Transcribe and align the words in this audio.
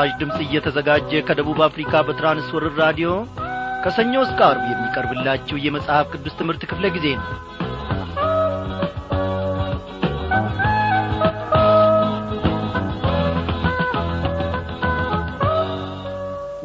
ይህ 0.00 0.04
ምስራች 0.04 0.18
ድምፅ 0.20 0.36
እየተዘጋጀ 0.42 1.10
ከደቡብ 1.28 1.58
አፍሪካ 1.66 1.92
በትራንስወርር 2.06 2.74
ራዲዮ 2.80 3.08
ከሰኞ 3.84 4.12
እስከ 4.24 4.40
አርብ 4.48 4.64
የሚቀርብላችሁ 4.68 5.56
የመጽሐፍ 5.60 6.06
ቅዱስ 6.14 6.34
ትምህርት 6.38 6.62
ክፍለ 6.70 6.84
ጊዜ 6.96 7.06
ነው። 7.16 7.26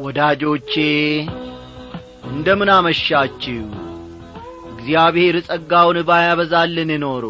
ወዳጆቼ 0.04 0.74
እንደምን 2.30 2.72
አመሻችሁ። 2.74 3.64
እግዚአብሔር 4.72 5.38
ጸጋውን 5.48 6.00
ባያበዛልን 6.08 6.92
ኖሮ 7.04 7.24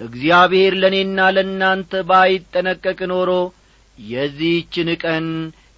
እግዚአብሔር 0.00 0.76
ለእኔና 0.82 1.30
ለእናንተ 1.36 2.02
ባይጠነቀቅ 2.08 3.00
ኖሮ 3.12 3.30
የዚህችን 3.98 4.88
ቀን 5.02 5.26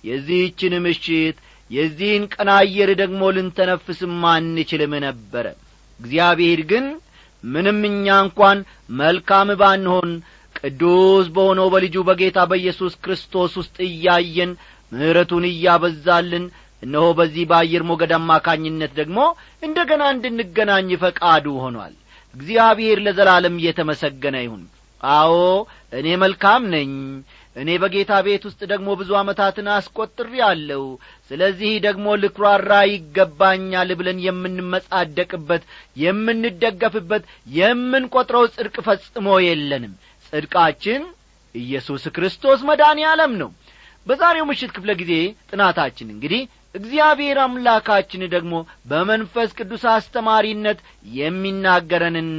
የዚህችን 0.04 0.74
ምሽት 0.84 1.36
የዚህን 1.70 2.24
ቀን 2.34 2.48
አየር 2.56 2.90
ደግሞ 3.00 3.22
ልንተነፍስም 3.36 4.22
አንችልም 4.32 4.92
ነበረ። 5.04 5.46
እግዚአብሔር 6.00 6.60
ግን 6.70 6.86
ምንም 7.44 7.80
እኛ 7.88 8.06
እንኳን 8.24 8.58
መልካም 8.98 9.48
ባንሆን 9.60 10.10
ቅዱስ 10.58 11.26
በሆነው 11.34 11.66
በልጁ 11.74 11.96
በጌታ 12.08 12.38
በኢየሱስ 12.50 12.94
ክርስቶስ 13.04 13.52
ውስጥ 13.60 13.76
እያየን 13.88 14.52
ምሕረቱን 14.92 15.44
እያበዛልን 15.50 16.44
እነሆ 16.82 17.06
በዚህ 17.18 17.44
በአየር 17.50 17.82
ሞገድ 17.88 18.12
አማካኝነት 18.16 18.92
ደግሞ 18.98 19.18
እንደ 19.62 19.78
ገና 19.90 20.02
እንድንገናኝ 20.14 20.88
ፈቃዱ 21.04 21.46
ሆኗል። 21.64 21.94
እግዚአብሔር 22.34 22.98
ለዘላለም 23.04 23.56
እየተመሰገነ 23.60 24.36
ይሁን። 24.44 24.62
አዎ 25.00 25.34
እኔ 25.92 26.08
መልካም 26.22 26.62
ነኝ 26.74 26.90
እኔ 27.56 27.70
በጌታ 27.82 28.12
ቤት 28.26 28.44
ውስጥ 28.48 28.60
ደግሞ 28.70 28.88
ብዙ 29.00 29.10
ዓመታትን 29.18 29.66
አስቈጥሬ 29.74 30.32
አለው 30.46 30.84
ስለዚህ 31.30 31.72
ደግሞ 31.84 32.06
ልኩራራ 32.22 32.70
ይገባኛል 32.90 33.90
ብለን 33.98 34.18
የምንመጻደቅበት 34.26 35.62
የምንደገፍበት 36.04 37.22
የምንቈጥረው 37.56 38.44
ጽድቅ 38.54 38.76
ፈጽሞ 38.88 39.36
የለንም። 39.46 39.92
ጽድቃችን 40.28 41.02
ኢየሱስ 41.54 42.04
ክርስቶስ 42.14 42.60
መድኃኔ 42.68 43.00
ዓለም 43.10 43.34
ነው። 43.42 43.50
በዛሬው 44.06 44.48
ምሽት 44.48 44.70
ክፍለ 44.76 44.92
ጊዜ 45.00 45.12
ጥናታችን 45.50 46.08
እንግዲህ 46.14 46.42
እግዚአብሔር 46.74 47.38
አምላካችን 47.42 48.22
ደግሞ 48.32 48.54
በመንፈስ 48.90 49.50
ቅዱስ 49.58 49.84
አስተማሪነት 49.92 50.78
የሚናገረንን 51.18 52.30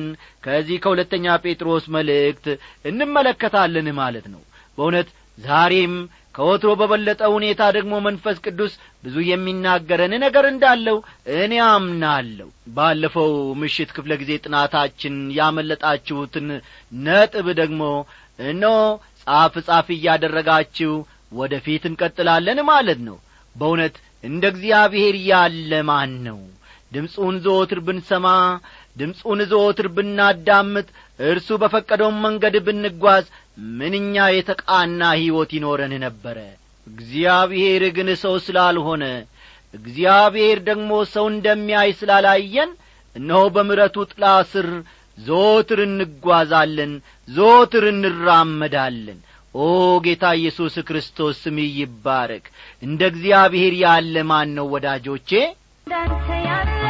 ከዚህ 0.43 0.77
ከሁለተኛ 0.83 1.36
ጴጥሮስ 1.43 1.86
መልእክት 1.95 2.47
እንመለከታለን 2.86 3.88
ማለት 4.02 4.27
ነው 4.33 4.41
በእውነት 4.78 5.09
ዛሬም 5.38 5.94
ከወትሮ 6.36 6.70
በበለጠ 6.80 7.22
ሁኔታ 7.34 7.62
ደግሞ 7.76 7.94
መንፈስ 8.06 8.38
ቅዱስ 8.45 8.73
ብዙ 9.04 9.16
የሚናገረን 9.28 10.14
ነገር 10.23 10.45
እንዳለው 10.50 10.98
እኔ 11.38 11.54
አምናለሁ። 11.67 12.48
ባለፈው 12.76 13.30
ምሽት 13.62 13.90
ክፍለ 13.95 14.14
ጊዜ 14.22 14.32
ጥናታችን 14.44 15.16
ያመለጣችሁትን 15.38 16.48
ነጥብ 17.06 17.48
ደግሞ 17.62 17.82
እነሆ 18.45 18.76
ጻፍ 19.23 19.54
ጻፍ 19.67 19.88
እያደረጋችሁ 19.95 20.94
ወደ 21.32 21.54
ፊት 21.66 21.86
እንቀጥላለን 21.89 22.60
ማለት 22.72 23.00
ነው። 23.08 23.17
በእውነት 23.56 23.95
እንደ 24.23 24.44
እግዚአብሔር 24.54 25.16
ያለ 25.30 25.72
ማን 25.89 26.14
ነው? 26.28 26.39
ድምፁን 26.92 27.36
ዘወትር 27.45 27.80
ብንሰማ 27.88 28.28
ድምፁን 28.98 29.39
ዘወትር 29.52 29.88
ብናዳምጥ 29.95 30.88
እርሱ 31.20 31.48
በፈቀደውን 31.61 32.17
መንገድ 32.26 32.55
ብንጓዝ 32.65 33.26
ምንኛ 33.77 34.15
የተቃና 34.31 35.02
ሕይወት 35.20 35.52
ይኖረን 35.58 35.93
ነበረ። 36.05 36.37
እግዚአብሔር 36.87 37.83
ግን 37.95 38.09
ሰው 38.23 38.36
ስላልሆነ 38.45 39.03
እግዚአብሔር 39.73 40.58
ደግሞ 40.67 40.92
ሰው 41.14 41.25
እንደሚያይ 41.31 41.89
ስላላየን 41.99 42.71
እነሆ 43.15 43.42
በምረቱ 43.55 43.98
ጥላ 44.11 44.23
ስር 44.52 44.67
ዘወትር 45.17 45.80
እንጓዛለን 45.86 46.93
ዘወትር 47.27 47.86
እንራመዳለን። 47.92 49.20
ኦ 49.55 49.65
ጌታ 50.05 50.25
ኢየሱስ 50.39 50.75
ክርስቶስ 50.87 51.37
ስም 51.43 51.58
ይባረክ። 51.77 52.45
እንደ 52.81 53.02
እግዚአብሔር 53.11 53.73
ያለ 53.83 54.15
ማን 54.31 54.49
ነው 54.58 54.67
ወዳጆቼ? 54.73 55.30
እንዳንተ 55.87 56.27
ያለ 56.48 56.85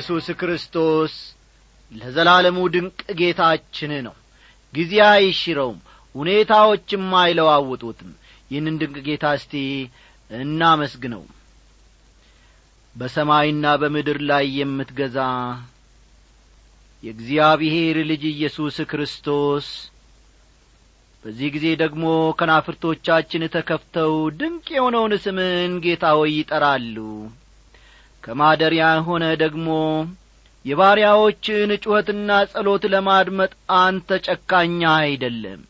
ኢየሱስ 0.00 0.26
ክርስቶስ 0.40 1.14
ለዘላለሙ 1.92 2.58
ድንቅ 2.74 3.00
ጌታችን 3.18 3.90
ነው። 4.06 4.14
ጊዜ 4.74 4.92
አይሽረውም 5.08 5.78
ሁኔታዎችም 6.14 7.02
አይለዋውጡትም። 7.20 8.10
ይህንን 8.50 8.76
ድንቅ 8.80 8.96
ጌታ 9.08 9.32
እስቲ 9.38 9.52
እናመስግነው። 10.30 11.22
በሰማይና 12.96 13.74
በምድር 13.82 14.20
ላይ 14.30 14.46
የምትገዛ 14.60 15.18
የእግዚአብሔር 17.02 17.98
ልጅ 18.10 18.24
ኢየሱስ 18.32 18.78
ክርስቶስ 18.90 19.68
በዚህ 21.24 21.50
ጊዜ 21.54 21.66
ደግሞ 21.82 22.06
ከናፍርቶቻችን 22.40 23.44
ተከፍተው 23.54 24.14
ድንቅ 24.38 24.66
የሆነውን 24.76 25.14
ስምን 25.24 25.74
ጌታ 25.84 26.14
ሆይ 26.18 26.32
ይጠራሉ 26.36 26.96
ከማደሪያ 28.24 28.86
ሆነ 29.06 29.24
ደግሞ 29.42 29.68
የባሪያዎችን 30.64 31.70
ጩኸትና 31.82 32.30
ጸሎት 32.52 32.82
ለማድመጥ 32.92 33.52
አንተ 33.78 34.18
ጨካኛ 34.26 34.80
አይደለም። 35.00 35.60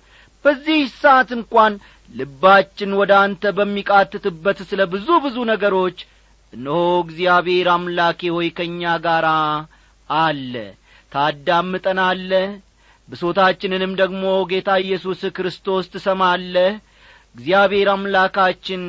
በዚህ 0.45 0.81
ሰዓት 1.01 1.31
እንኳን 1.37 1.73
ልባችን 2.11 2.91
ወደ 3.01 3.13
አንተ 3.25 3.53
በሚቃትትበት 3.59 4.59
ስለ 4.71 4.81
ብዙ 4.95 5.09
ብዙ 5.25 5.37
ነገሮች 5.53 5.99
እነሆ 6.53 6.79
እግዚአብሔር 7.05 7.69
አምላኬ 7.75 8.31
ሆይ 8.37 8.49
ከእኛ 8.57 8.93
ጋር 9.05 9.27
አለ። 10.11 10.55
ታዳምጠናለህ 11.13 12.49
ብሶታችንንም 13.09 13.93
ደግሞ 14.01 14.23
ጌታ 14.51 14.71
ኢየሱስ 14.85 15.21
ክርስቶስ 15.37 15.87
ትሰማለህ። 15.95 16.73
እግዚአብሔር 17.35 17.89
አምላካችን 17.95 18.83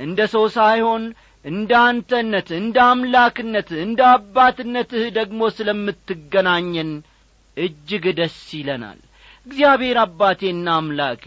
እንደ 0.00 0.20
ሰው 0.32 0.44
ሳይሆን 0.54 1.02
እንደ 1.46 1.72
አንተነት 1.86 2.48
እንደ 2.58 2.76
አምላክነት 2.90 3.68
እንደ 3.82 4.00
አባትነትህ 4.12 5.04
ደግሞ 5.18 5.40
ስለምትገናኘን 5.56 6.90
እጅግ 7.56 8.04
ደስ 8.18 8.38
ይለናል። 8.58 8.98
እግዚአብሔር 9.46 9.98
አባቴና 10.02 10.68
አምላኬ 10.78 11.24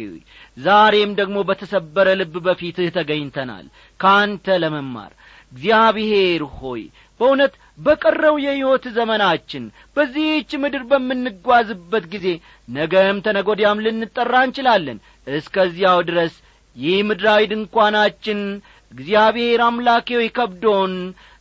ዛሬም 0.57 1.11
ደግሞ 1.19 1.37
በተሰበረ 1.49 2.07
ልብ 2.21 2.35
በፊትህ 2.47 2.89
ተገኝተናል 2.97 3.65
ከአንተ 3.99 4.57
ለመማር። 4.63 5.11
እግዚአብሔር 5.51 6.41
ሆይ 6.57 6.81
በእውነት 7.19 7.53
በቀረው 7.79 8.35
የሕይወት 8.43 8.85
ዘመናችን 8.97 9.63
በዚህች 9.95 10.51
ምድር 10.63 10.83
በምንጓዝበት 10.91 12.05
ጊዜ 12.13 12.27
ነገም 12.69 13.17
ተነጐዲያም 13.25 13.83
ልንጠራ 13.85 14.33
እንችላለን። 14.47 14.99
እስከዚያው 15.31 15.99
ድረስ 16.09 16.35
ይህ 16.75 16.99
ምድራዊ 17.07 17.43
ድንኳናችን 17.51 18.41
እግዚአብሔር 18.91 19.61
አምላኬ 19.65 20.07
ሆይ 20.17 20.29
ከብዶን 20.37 20.93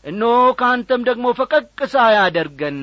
እነሆ 0.05 0.33
ከአንተም 0.59 1.03
ደግሞ 1.09 1.27
ፈቀቅ 1.39 1.65
ሳያደርገን። 1.93 2.79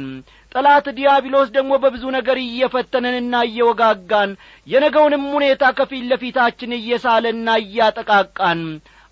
ጠላት 0.56 0.86
ዲያብሎስ 0.98 1.48
ደግሞ 1.56 1.72
በብዙ 1.84 2.04
ነገር 2.16 2.38
እየፈተነንና 2.42 3.36
እየወጋጋን 3.48 4.32
የነገውንም 4.68 5.24
ሁኔታ 5.36 5.64
ከፊት 5.78 6.04
ለፊታችን 6.12 6.78
እየሳለና 6.78 7.48
እያጠቃቃን 7.64 8.62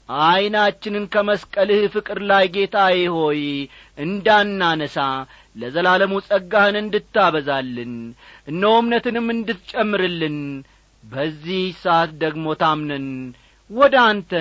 ዐይናችንን 0.10 1.06
ከመስቀልህ 1.14 1.84
ፍቅር 1.94 2.20
ላይ 2.30 2.46
ጌታዬ 2.56 2.98
ሆይ 3.16 3.42
እንዳናነሳ 3.98 4.98
ለዘላለሙ 5.56 6.14
ጸጋህን 6.28 6.78
እንድታበዛልን 6.82 7.94
እነሆ 8.48 8.74
እምነትንም 8.82 9.28
እንድትጨምርልን። 9.36 10.38
በዚህ 11.04 11.64
ሰዓት 11.82 12.12
ደግሞ 12.22 12.46
ታምነን 12.62 13.08
ወደ 13.70 13.96
አንተ 14.10 14.32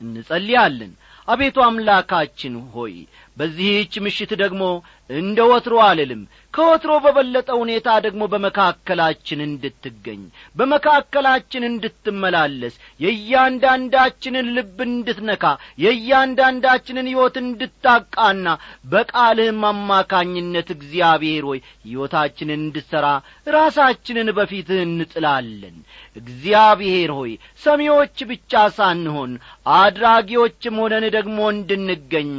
እንጸልያለን። 0.00 0.92
አቤቱ 1.28 1.56
አምላካችን 1.66 2.54
ሆይ 2.74 2.94
በዚህች 3.36 3.94
ምሽት 4.04 4.32
ደግሞ 4.40 4.62
እንደ 5.10 5.38
ወትሮ 5.48 5.76
አልልም። 5.86 6.20
ከወትሮ 6.54 6.92
በበለጠ 7.04 7.48
ሁኔታ 7.60 7.88
ደግሞ 8.04 8.22
በመካከላችን 8.32 9.40
እንድትገኝ 9.46 10.20
በመካከላችን 10.56 11.64
እንድትመላለስ 11.68 12.74
የእያንዳንዳችንን 13.00 14.46
ልብ 14.56 14.78
እንድትነካ 14.86 15.44
የእያንዳንዳችንን 15.84 17.10
ሕይወት 17.10 17.36
እንድታቃና 17.42 18.46
በቃልህም 18.92 19.60
አማካኝነት 19.70 20.70
እግዚአብሔር 20.76 21.44
ሆይ 21.50 21.60
ሕይወታችንን 21.84 22.60
እንድሠራ 22.60 23.06
ራሳችንን 23.54 24.30
በፊትህ 24.38 24.82
እንጥላለን። 24.86 25.76
እግዚአብሔር 26.16 27.12
ሆይ 27.18 27.32
ሰሚዎች 27.62 28.18
ብቻ 28.30 28.52
ሳንሆን 28.76 29.32
አድራጊዎችም 29.78 30.78
ሆነን 30.82 31.06
ደግሞ 31.16 31.38
እንድንገኝ 31.54 32.30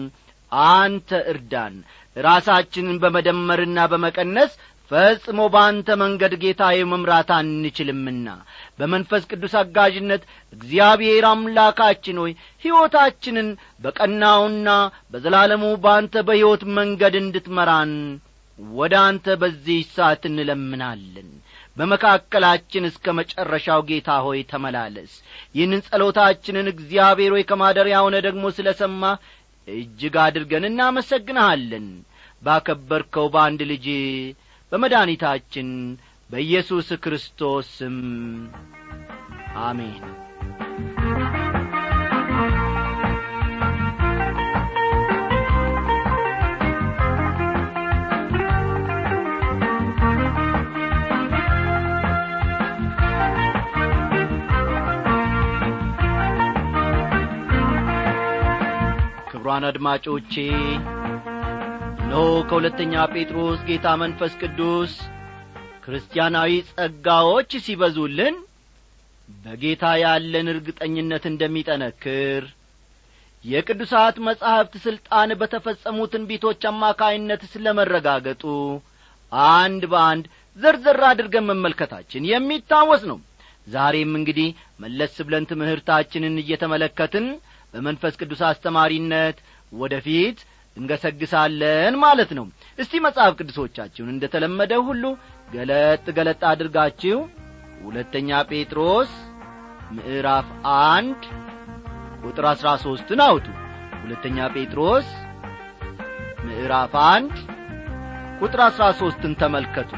አንተ 0.66 1.10
እርዳን። 1.32 1.76
ራሳችንን 2.16 2.98
በመደመርና 3.04 3.78
በመቀነስ 3.92 4.52
ፈጽሞ 4.92 5.40
በአንተ 5.54 5.88
መንገድ 6.02 6.34
ጌታዬ 6.42 6.80
መምራት 6.90 7.30
አንችልምና። 7.36 8.28
በመንፈስ 8.80 9.24
ቅዱስ 9.32 9.54
አጋዥነት 9.62 10.24
እግዚአብሔር 10.54 11.26
አምላካችን 11.30 12.20
ሆይ 12.24 12.34
ሕይወታችንን 12.66 13.48
በቀናውና 13.84 14.70
በዘላለሙ 15.14 15.64
በአንተ 15.86 16.24
በሕይወት 16.28 16.64
መንገድ 16.78 17.16
እንድትመራን 17.22 17.94
ወደ 18.78 18.94
አንተ 19.08 19.28
በዚህ 19.42 19.80
ሰዓት 19.96 20.24
እንለምናለን። 20.30 21.32
በመካከላችን 21.78 22.88
እስከ 22.90 23.14
መጨረሻው 23.18 23.82
ጌታ 23.88 24.10
ሆይ 24.26 24.40
ተመላለስ። 24.52 25.12
ይህንን 25.56 25.82
ጸሎታችንን 25.88 26.68
እግዚአብሔር 26.72 27.34
ሆይ 27.36 27.44
ከማደሪያ 27.50 27.98
ሆነ 28.06 28.16
ደግሞ 28.28 28.46
ስለ 28.58 28.70
ሰማ 28.82 29.04
እጅግ 29.68 30.16
አድርገን 30.24 30.68
እናመሰግንሃለን። 30.70 31.88
ባከበርከው 32.42 33.28
በአንድ 33.34 33.62
ልጅ 33.72 33.88
በመድኃኒታችን 34.72 35.70
በኢየሱስ 36.30 36.88
ክርስቶስ 37.04 37.70
ስም 37.78 37.98
አሜን 39.66 40.04
ክቡራን 59.56 59.68
አድማጮቼ። 59.70 60.34
እነሆ 61.98 62.18
ከሁለተኛ 62.48 62.94
ጴጥሮስ 63.14 63.60
ጌታ 63.68 63.86
መንፈስ 64.02 64.34
ቅዱስ 64.42 64.94
ክርስቲያናዊ 65.84 66.52
ጸጋዎች 66.70 67.52
ሲበዙልን 67.66 68.36
በጌታ 69.30 69.84
ያለን 70.02 70.50
እርግጠኝነት 70.54 71.24
እንደሚጠነክር 71.32 72.44
የቅዱሳት 73.46 74.18
መጻሕፍት 74.28 74.76
ሥልጣን 74.86 75.32
በተፈጸሙ 75.42 75.98
ትንቢቶች 76.14 76.62
አማካይነት 76.72 77.42
ስለ 77.54 77.76
መረጋገጡ 77.80 78.44
አንድ 79.56 79.84
በአንድ 79.92 80.28
ዘርዘር 80.58 81.02
አድርገን 81.12 81.50
መመልከታችን 81.52 82.30
የሚታወስ 82.32 83.04
ነው። 83.12 83.20
ዛሬም 83.68 84.14
እንግዲህ 84.20 84.50
መለስ 84.82 85.18
ብለን 85.28 85.50
ትምህርታችንን 85.52 86.42
እየተመለከትን 86.44 87.28
በመንፈስ 87.76 88.14
ቅዱስ 88.22 88.42
አስተማሪነት 88.50 89.38
ወደ 89.74 89.96
ፊት 90.06 90.38
እንገሰግሳለን 90.78 91.94
ማለት 92.04 92.30
ነው። 92.38 92.46
እስቲ 92.80 92.94
መጽሐፍ 93.06 93.34
ቅዱሶቻችሁን 93.40 94.12
እንደ 94.14 94.26
ተለመደው 94.34 94.82
ሁሉ 94.90 95.04
ገለጥ 95.54 96.06
ገለጥ 96.18 96.42
አድርጋችሁ 96.52 97.18
ሁለተኛ 97.84 98.40
ጴጥሮስ 98.52 99.12
ምዕራፍ 99.96 100.48
አንድ 100.92 101.22
ቁጥር 102.24 102.46
አሥራ 102.52 102.70
ሦስትን 102.86 103.20
አውጡ። 103.26 103.48
ሁለተኛ 104.04 104.48
ጴጥሮስ 104.56 105.08
ምዕራፍ 106.48 106.94
አንድ 107.06 107.36
ቁጥር 108.42 108.62
አሥራ 108.66 108.86
ሦስትን 109.00 109.34
ተመልከቱ 109.42 109.92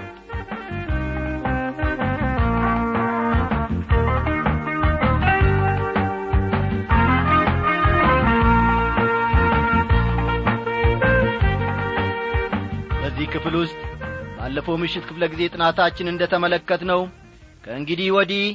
ባለፈው 14.57 14.77
ምሽት 14.81 15.03
ክፍለ 15.07 15.23
ጊዜ 15.31 15.41
ጥናታችን 15.53 16.07
እንደ 16.11 16.23
ተመለከት 16.31 16.81
ነው 16.89 17.01
ከእንግዲህ 17.63 18.07
ወዲህ 18.15 18.45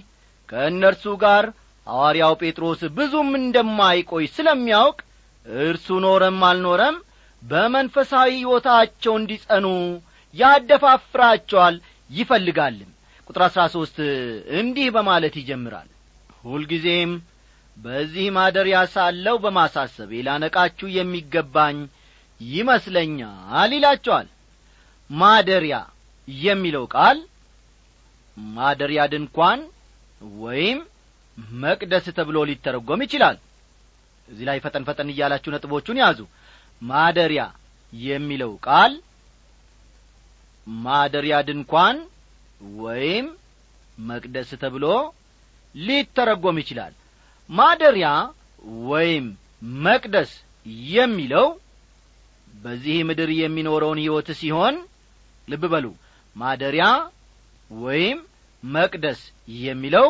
ከእነርሱ 0.49 1.05
ጋር 1.23 1.45
ሐዋርያው 1.87 2.33
ጴጥሮስ 2.41 2.81
ብዙም 2.97 3.31
እንደማይቆይ 3.39 4.25
ስለሚያውቅ 4.33 4.99
እርሱ 5.65 5.99
ኖረም 6.05 6.41
አልኖረም 6.49 6.97
በመንፈሳዊ 7.43 8.33
ሕይወታቸው 8.37 9.15
እንዲጸኑ 9.21 9.67
ያደፋፍራቸዋል 10.35 11.77
ይፈልጋልም። 12.11 12.91
ቁጥር 13.31 13.45
አሥራ 13.49 13.63
ሦስት 13.77 13.97
እንዲህ 14.61 14.91
በማለት 14.97 15.37
ይጀምራል። 15.41 15.89
ሁልጊዜም 16.45 17.13
በዚህ 17.77 18.29
ማደሪያ 18.37 18.81
ሳለው 18.95 19.39
በማሳሰቤ 19.45 20.13
ላነቃችሁ 20.27 20.89
የሚገባኝ 20.99 21.79
ይመስለኛል 22.41 23.73
ይላቸዋል። 23.79 24.29
ማደሪያ 25.11 25.77
የሚለው 26.29 26.85
ቃል 26.95 27.19
ማደሪያ 28.37 29.03
ድንኳን 29.13 29.61
ወይም 30.39 30.79
መቅደስ 31.63 32.07
ተብሎ 32.19 32.37
ሊተረጎም 32.49 33.01
ይችላል። 33.07 33.37
እዚህ 34.29 34.45
ላይ 34.49 34.59
ፈጠን 34.65 34.85
ፈጠን 34.89 35.09
እያላችሁ 35.13 35.51
ነጥቦቹን 35.55 36.01
ያዙ። 36.03 36.19
ማደሪያ 36.83 37.43
የሚለው 37.93 38.53
ቃል 38.67 38.93
ማደሪያ 40.67 41.37
ድንኳን 41.49 41.97
ወይም 42.79 43.27
መቅደስ 43.99 44.51
ተብሎ 44.63 44.85
ሊተረጎም 45.75 46.61
ይችላል። 46.63 46.93
ማደሪያ 47.51 48.09
ወይም 48.91 49.27
መቅደስ 49.83 50.31
የሚለው 50.93 51.47
በዚህ 52.55 52.99
ምድር 53.09 53.31
የሚኖረውን 53.37 54.01
ሕይወት 54.03 54.29
ሲሆን 54.41 54.75
ልብ 55.49 55.65
በሉ 55.73 55.87
ማደሪያ 56.37 56.87
ወይም 57.71 58.19
መቅደስ 58.63 59.21
የሚለው 59.63 60.09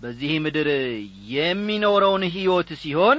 በዚህ 0.00 0.32
ምድር 0.44 0.68
የሚኖረውን 1.34 2.24
ሕይወት 2.34 2.70
ሲሆን 2.82 3.18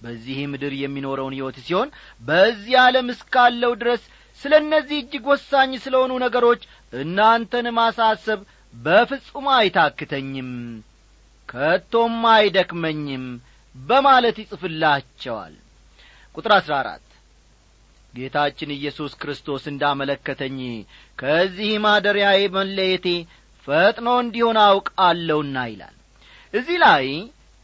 በዚህ 0.00 0.38
ምድር 0.52 0.72
የሚኖረውን 0.78 1.34
ሕይወት 1.36 1.58
ሲሆን 1.66 1.88
በዚህ 2.22 2.74
ዓለም 2.84 3.08
እስካለው 3.14 3.72
ድረስ 3.82 4.02
ስለ 4.40 4.52
እነዚህ 4.62 4.96
እጅግ 5.02 5.24
ወሳኝ 5.32 5.72
ስለሆኑ 5.84 6.12
ነገሮች 6.24 6.62
እናንተን 6.92 7.66
ማሳሰብ 7.76 8.40
በፍጹም 8.74 9.46
አይታክተኝም 9.56 10.50
ከቶም 11.48 12.18
አይደክመኝም 12.34 13.24
በማለት 13.74 14.36
ይጽፍላቸዋል። 14.42 15.54
ቁጥር 16.34 16.52
አሥራ 16.58 16.74
አራት 16.82 17.04
ጌታችን 18.14 18.70
ኢየሱስ 18.76 19.12
ክርስቶስ 19.20 19.62
እንዳመለከተኝ 19.70 20.58
ከዚህ 21.18 21.72
ማደሪያዬ 21.84 22.40
መለየቴ 22.56 23.06
ፈጥኖ 23.66 24.08
እንዲሆን 24.22 24.58
አውቃለሁና 24.64 25.56
ይላል። 25.70 25.94
እዚህ 26.54 26.78
ላይ 26.84 27.06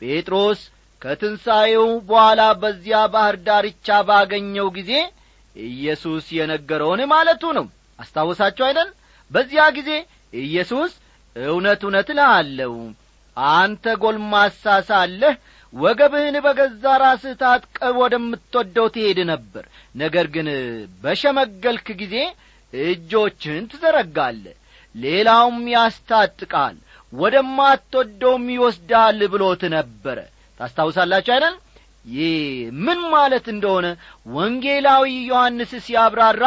ጴጥሮስ 0.01 0.61
ከትንሣኤው 1.03 1.89
በኋላ 2.09 2.43
በዚያ 2.63 3.01
ባሕር 3.13 3.37
ዳርቻ 3.47 3.99
ባገኘው 4.09 4.69
ጊዜ 4.79 4.93
ኢየሱስ 5.57 6.25
የነገረውን 6.37 7.03
ማለቱ 7.13 7.45
ነው። 7.59 7.67
አስታወሳችሁ 7.99 8.65
አይደል? 8.69 8.89
በዚያ 9.31 9.63
ጊዜ 9.79 9.91
ኢየሱስ 10.43 10.93
እውነት 11.37 11.81
እውነት 11.87 12.09
እልሃለሁ 12.15 12.73
አንተ 13.37 13.85
ጐልማሳ 14.03 14.65
ሳለህ 14.89 15.35
ወገብህን 15.73 16.37
በገዛ 16.45 16.85
ራስህ 17.03 17.35
ታጥቀህ 17.41 17.97
ወደምትወደው 18.01 18.87
ትሄድ 18.95 19.19
ነበር። 19.31 19.65
ነገር 19.95 20.27
ግን 20.35 20.49
በሸመገልክ 21.03 21.89
ጊዜ 22.01 22.15
እጆችህን 22.73 23.65
ትዘረጋለህ 23.73 24.57
ሌላውም 24.95 25.59
ያስታጥቃል 25.75 26.77
ወደማትወደውም 27.13 28.45
ይወስዳል 28.55 29.21
ብሎት 29.33 29.63
ነበረ። 29.75 30.19
ታስታውሳላችሁ 30.61 31.33
አይደል? 31.35 31.55
ይህ 32.11 32.37
ምን 32.85 33.01
ማለት 33.15 33.47
እንደሆነ 33.53 33.87
ወንጌላዊ 34.35 35.05
ዮሐንስ 35.31 35.73
ሲያብራራ 35.87 36.45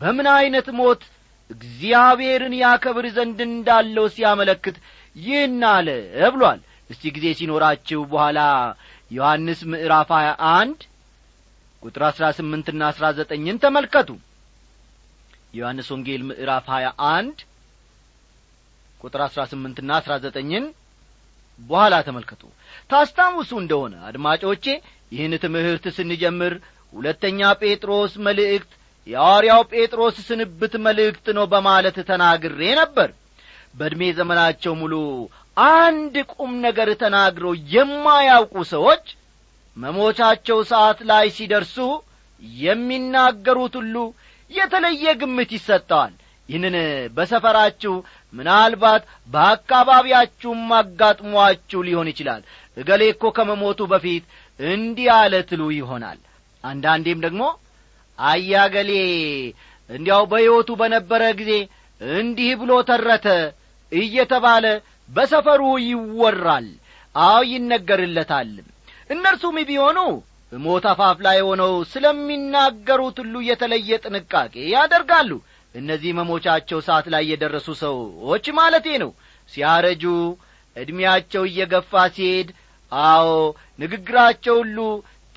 በምን 0.00 0.26
ዐይነት 0.34 0.68
ሞት 0.78 1.02
እግዚአብሔርን 1.50 2.54
ያከብር 2.62 3.06
ዘንድ 3.16 3.38
እንዳለው 3.46 4.06
ሲያመለክት 4.14 4.76
ይህን 5.16 5.60
አለ 5.70 5.88
ብሏል 6.34 6.60
እስቲ 6.90 7.02
ጊዜ 7.16 7.26
ሲኖራችሁ 7.38 8.00
በኋላ 8.10 8.40
ዮሐንስ 9.10 9.60
ምዕራፍ 9.72 10.10
ሀያ 10.16 10.28
አንድ 10.52 10.78
ቁጥር 11.82 12.02
አሥራ 12.08 12.24
ስምንትና 12.38 12.82
አሥራ 12.90 13.06
ዘጠኝን 13.18 13.56
ተመልከቱ። 13.64 14.08
ዮሐንስ 15.54 15.88
ወንጌል 15.94 16.22
ምዕራፍ 16.30 16.66
ሀያ 16.74 16.86
አንድ 17.10 17.36
ቁጥር 19.00 19.20
አሥራ 19.26 19.40
ስምንትና 19.52 19.90
አሥራ 19.98 20.12
ዘጠኝን 20.24 20.64
በኋላ 21.60 21.94
ተመልከቱ። 22.06 22.42
ታስታውሱ 22.90 23.50
እንደሆነ 23.62 23.94
አድማጮቼ 24.08 24.64
ይህን 25.12 25.34
ትምህርት 25.44 25.84
ስንጀምር 25.98 26.54
ሁለተኛ 26.92 27.40
ጴጥሮስ 27.62 28.12
መልእክት 28.26 28.72
የሐዋርያው 29.06 29.62
ጴጥሮስ 29.72 30.16
ስንብት 30.28 30.74
መልእክት 30.86 31.26
ነው 31.36 31.44
በማለት 31.52 31.96
ተናግሬ 32.08 32.60
ነበር። 32.80 33.10
በዕድሜ 33.74 34.02
ዘመናቸው 34.18 34.72
ሙሉ 34.80 34.94
አንድ 35.56 36.14
ቁም 36.32 36.52
ነገር 36.64 36.88
ተናግረው 37.02 37.52
የማያውቁ 37.74 38.54
ሰዎች 38.72 39.04
መሞቻቸው 39.76 40.58
ሰዓት 40.70 40.98
ላይ 41.10 41.26
ሲደርሱ 41.36 41.76
የሚናገሩት 42.62 43.74
ሁሉ 43.80 43.96
የተለየ 44.50 45.04
ግምት 45.20 45.50
ይሰጠዋል። 45.56 46.12
ይህንን 46.48 46.74
በሰፈራችሁ 47.16 47.94
ምናልባት 48.34 49.02
በአካባቢያችሁም 49.28 50.60
አጋጥሟችሁ 50.78 51.80
ሊሆን 51.88 52.08
ይችላል። 52.12 52.42
እገሌ 52.76 53.02
እኮ 53.12 53.24
ከመሞቱ 53.36 53.80
በፊት 53.92 54.24
እንዲህ 54.60 55.08
አለ 55.16 55.34
ትሉ 55.48 55.62
ይሆናል። 55.78 56.18
አንዳንዴም 56.64 57.22
ደግሞ 57.26 57.42
አያገሌ 58.18 58.92
እንዲያው 59.90 60.22
በሕይወቱ 60.30 60.70
በነበረ 60.80 61.22
ጊዜ 61.40 61.52
እንዲህ 62.00 62.52
ብሎ 62.60 62.72
ተረተ 62.88 63.26
እየተባለ 63.92 64.64
በሰፈሩ 65.08 65.62
ይወራል 65.86 66.68
አዎ 67.14 67.42
ይነገርለታልም 67.50 68.66
እነርሱም 69.10 69.56
ቢሆኑ 69.68 69.98
ሞት 70.52 70.84
አፋፍ 70.90 71.18
ላይ 71.26 71.38
ሆነው 71.46 71.72
ስለሚናገሩት 71.92 73.16
ሁሉ 73.22 73.34
የተለየ 73.48 73.98
ጥንቃቄ 74.04 74.54
ያደርጋሉ። 74.72 75.30
እነዚህ 75.74 76.10
መሞቻቸው 76.18 76.78
ሰዓት 76.86 77.06
ላይ 77.14 77.24
የደረሱ 77.30 77.68
ሰዎች 77.82 78.44
ማለቴ 78.58 78.86
ነው። 79.02 79.10
ሲያረጁ 79.52 80.04
ዕድሜያቸው 80.76 81.42
እየገፋ 81.48 81.92
ሲሄድ 82.16 82.48
አዎ 82.92 83.28
ንግግራቸው 83.78 84.56
ሁሉ 84.62 84.78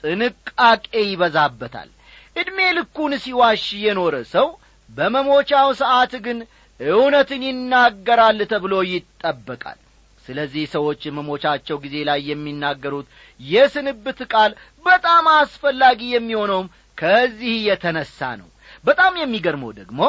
ጥንቃቄ 0.03 0.91
ይበዛበታል። 1.05 1.89
ዕድሜ 2.35 2.59
ልኩን 2.77 3.13
ሲዋሽ 3.23 3.65
የኖረ 3.85 4.15
ሰው 4.33 4.47
በመሞቻው 4.89 5.69
ሰዓት 5.81 6.13
ግን 6.25 6.37
እውነትን 6.79 7.41
ይናገራል 7.47 8.39
ተብሎ 8.51 8.73
ይጠበቃል። 8.91 9.79
ስለዚህ 10.25 10.63
ሰዎች 10.73 11.01
መሞቻቸው 11.15 11.77
ጊዜ 11.83 11.95
ላይ 12.09 12.19
የሚናገሩት 12.29 13.07
የስንብት 13.39 14.19
ቃል 14.33 14.51
በጣም 14.85 15.25
አስፈላጊ 15.35 16.01
የሚሆነውም 16.11 16.67
ከዚህ 16.97 17.55
የተነሣ 17.67 18.19
ነው። 18.41 18.49
በጣም 18.85 19.13
የሚገርመው 19.19 19.71
ደግሞ 19.79 20.01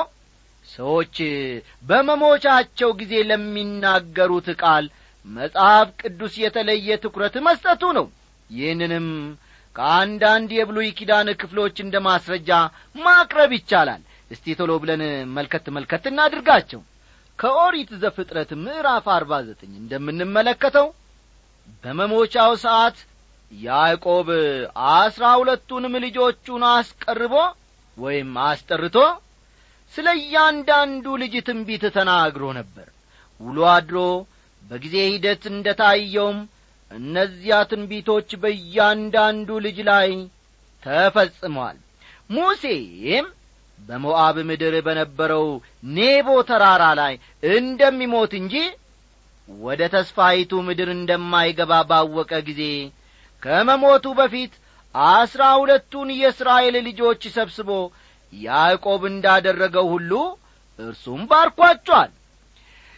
ሰዎች 0.69 1.17
በመሞቻቸው 1.85 2.91
ጊዜ 3.01 3.13
ለሚናገሩት 3.31 4.49
ቃል 4.63 4.85
መጽሐፍ 5.27 5.89
ቅዱስ 6.01 6.35
የተለየ 6.43 6.99
ትኩረት 7.03 7.35
መስጠቱ 7.47 7.83
ነው። 7.99 8.07
ይህንንም 8.51 9.09
ከአንዳንድ 9.77 10.51
የብሉይ 10.55 10.89
ኪዳን 10.99 11.29
ክፍሎች 11.41 11.77
እንደ 11.85 11.97
ማስረጃ 12.07 12.51
ማቅረብ 12.99 13.51
ይቻላል 13.57 14.01
እስቲ 14.31 14.55
ቶሎ 14.59 14.73
ብለን 14.83 15.03
መልከት 15.37 15.67
መልከት 15.77 16.05
እናድርጋቸው። 16.11 16.81
ከኦሪት 17.39 17.91
ዘፍጥረት 18.03 18.51
ምዕራፍ 18.65 19.07
አርባ 19.15 19.33
ዘጠኝ 19.47 19.73
እንደምንመለከተው 19.83 20.89
በመሞቻው 21.85 22.53
ሰዓት 22.65 22.97
ያዕቆብ 23.53 24.29
አስራ 24.95 25.25
ሁለቱንም 25.41 25.95
ልጆቹን 26.05 26.65
አስቀርቦ 26.73 27.35
ወይም 27.97 28.31
አስጠርቶ 28.45 28.97
ስለ 29.95 30.09
እያንዳንዱ 30.21 31.07
ልጅ 31.23 31.35
ትንቢት 31.49 31.85
ተናግሮ 31.97 32.45
ነበር። 32.59 32.89
ውሎ 33.41 33.59
አድሮ 33.75 33.99
በጊዜ 34.63 34.97
ሂደት 35.13 35.43
እንደ 35.53 35.69
ታየውም 35.81 36.39
እነዚያ 36.91 37.57
ትንቢቶች 37.71 38.31
በእያንዳንዱ 38.43 39.49
ልጅ 39.67 39.79
ላይ 39.91 40.11
ተፈጽመዋል 40.83 41.77
ሙሴም 42.31 43.27
በሞዓብ 43.81 44.37
ምድር 44.49 44.75
በነበረው 44.87 45.47
ኔቦ 45.95 46.29
ተራራ 46.49 46.85
ላይ 47.01 47.15
እንደሚሞት 47.53 48.33
እንጂ 48.41 48.55
ወደ 49.49 49.81
ተስፋይቱ 49.95 50.61
ምድር 50.67 50.89
እንደማይገባ 50.97 51.73
ባወቀ 51.91 52.33
ጊዜ 52.49 52.63
ከመሞቱ 53.43 54.07
በፊት 54.19 54.53
አስራ 55.15 55.43
ሁለቱን 55.61 56.09
የእስራኤል 56.19 56.77
ልጆች 56.89 57.23
ሰብስቦ 57.37 57.71
ያዕቆብ 58.33 59.03
እንዳደረገው 59.11 59.87
ሁሉ 59.95 60.13
እርሱም 60.79 61.23
ባርኳቸዋል። 61.31 62.11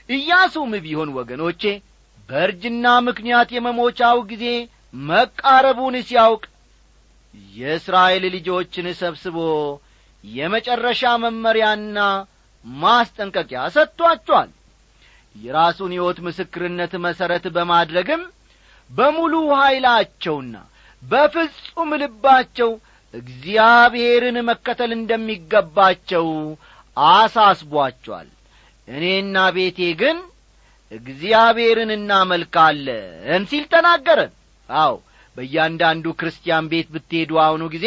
ኢያሱም 0.08 0.72
ቢሆን 0.84 1.10
ወገኖቼ 1.18 1.62
በእርጅና 2.28 2.86
ምክንያት 3.08 3.48
የመሞቻው 3.54 4.18
ጊዜ 4.30 4.44
መቃረቡን 5.08 5.96
ሲያውቅ 6.08 6.42
የእስራኤል 7.54 8.24
ልጆችን 8.34 8.86
ሰብስቦ 9.00 9.36
የመጨረሻ 10.24 11.02
መመሪያና 11.22 11.98
ማስጠንቀቂያ 12.64 13.62
ሰጥቶአቸዋል 13.76 14.50
የራሱን 15.36 15.92
ሕይወት 15.96 16.18
ምስክርነት 16.26 16.92
መሠረት 17.04 17.44
በማድረግም 17.54 18.22
በሙሉ 18.90 19.34
ኀይላቸውና 19.54 20.54
በፍጹም 21.02 21.90
ልባቸው 22.02 22.70
እግዚአብሔርን 23.14 24.36
መከተል 24.48 24.90
እንደሚገባቸው 24.98 26.26
አሳስቧቸዋል። 26.96 28.28
እኔና 28.88 29.36
ቤቴ 29.56 29.80
ግን 30.00 30.18
እግዚአብሔርን 30.92 31.90
እናመልካለን 31.96 33.42
ሲል 33.50 33.64
ተናገረ። 33.72 34.20
አው 34.68 34.94
በእያንዳንዱ 35.36 36.06
ክርስቲያን 36.20 36.68
ቤት 36.72 36.88
ብትሄዱ 36.94 37.32
አሁኑ 37.44 37.62
ጊዜ 37.74 37.86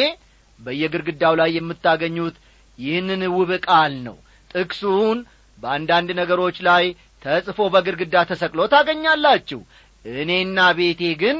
በየግድግዳው 0.59 1.33
ላይ 1.39 1.49
የምታገኙት 1.55 2.35
ይህንን 2.79 3.21
ውብ 3.35 3.51
ቃል 3.67 3.93
ነው። 4.07 4.17
ጥቅሱን 4.51 5.17
በአንዳንድ 5.57 6.09
ነገሮች 6.19 6.57
ላይ 6.67 6.85
ተጽፎ 7.21 7.59
በግድግዳ 7.73 8.15
ተሰቅሎ 8.29 8.61
ታገኛላችሁ። 8.73 9.59
እኔና 10.05 10.59
ቤቴ 10.77 11.01
ግን 11.21 11.37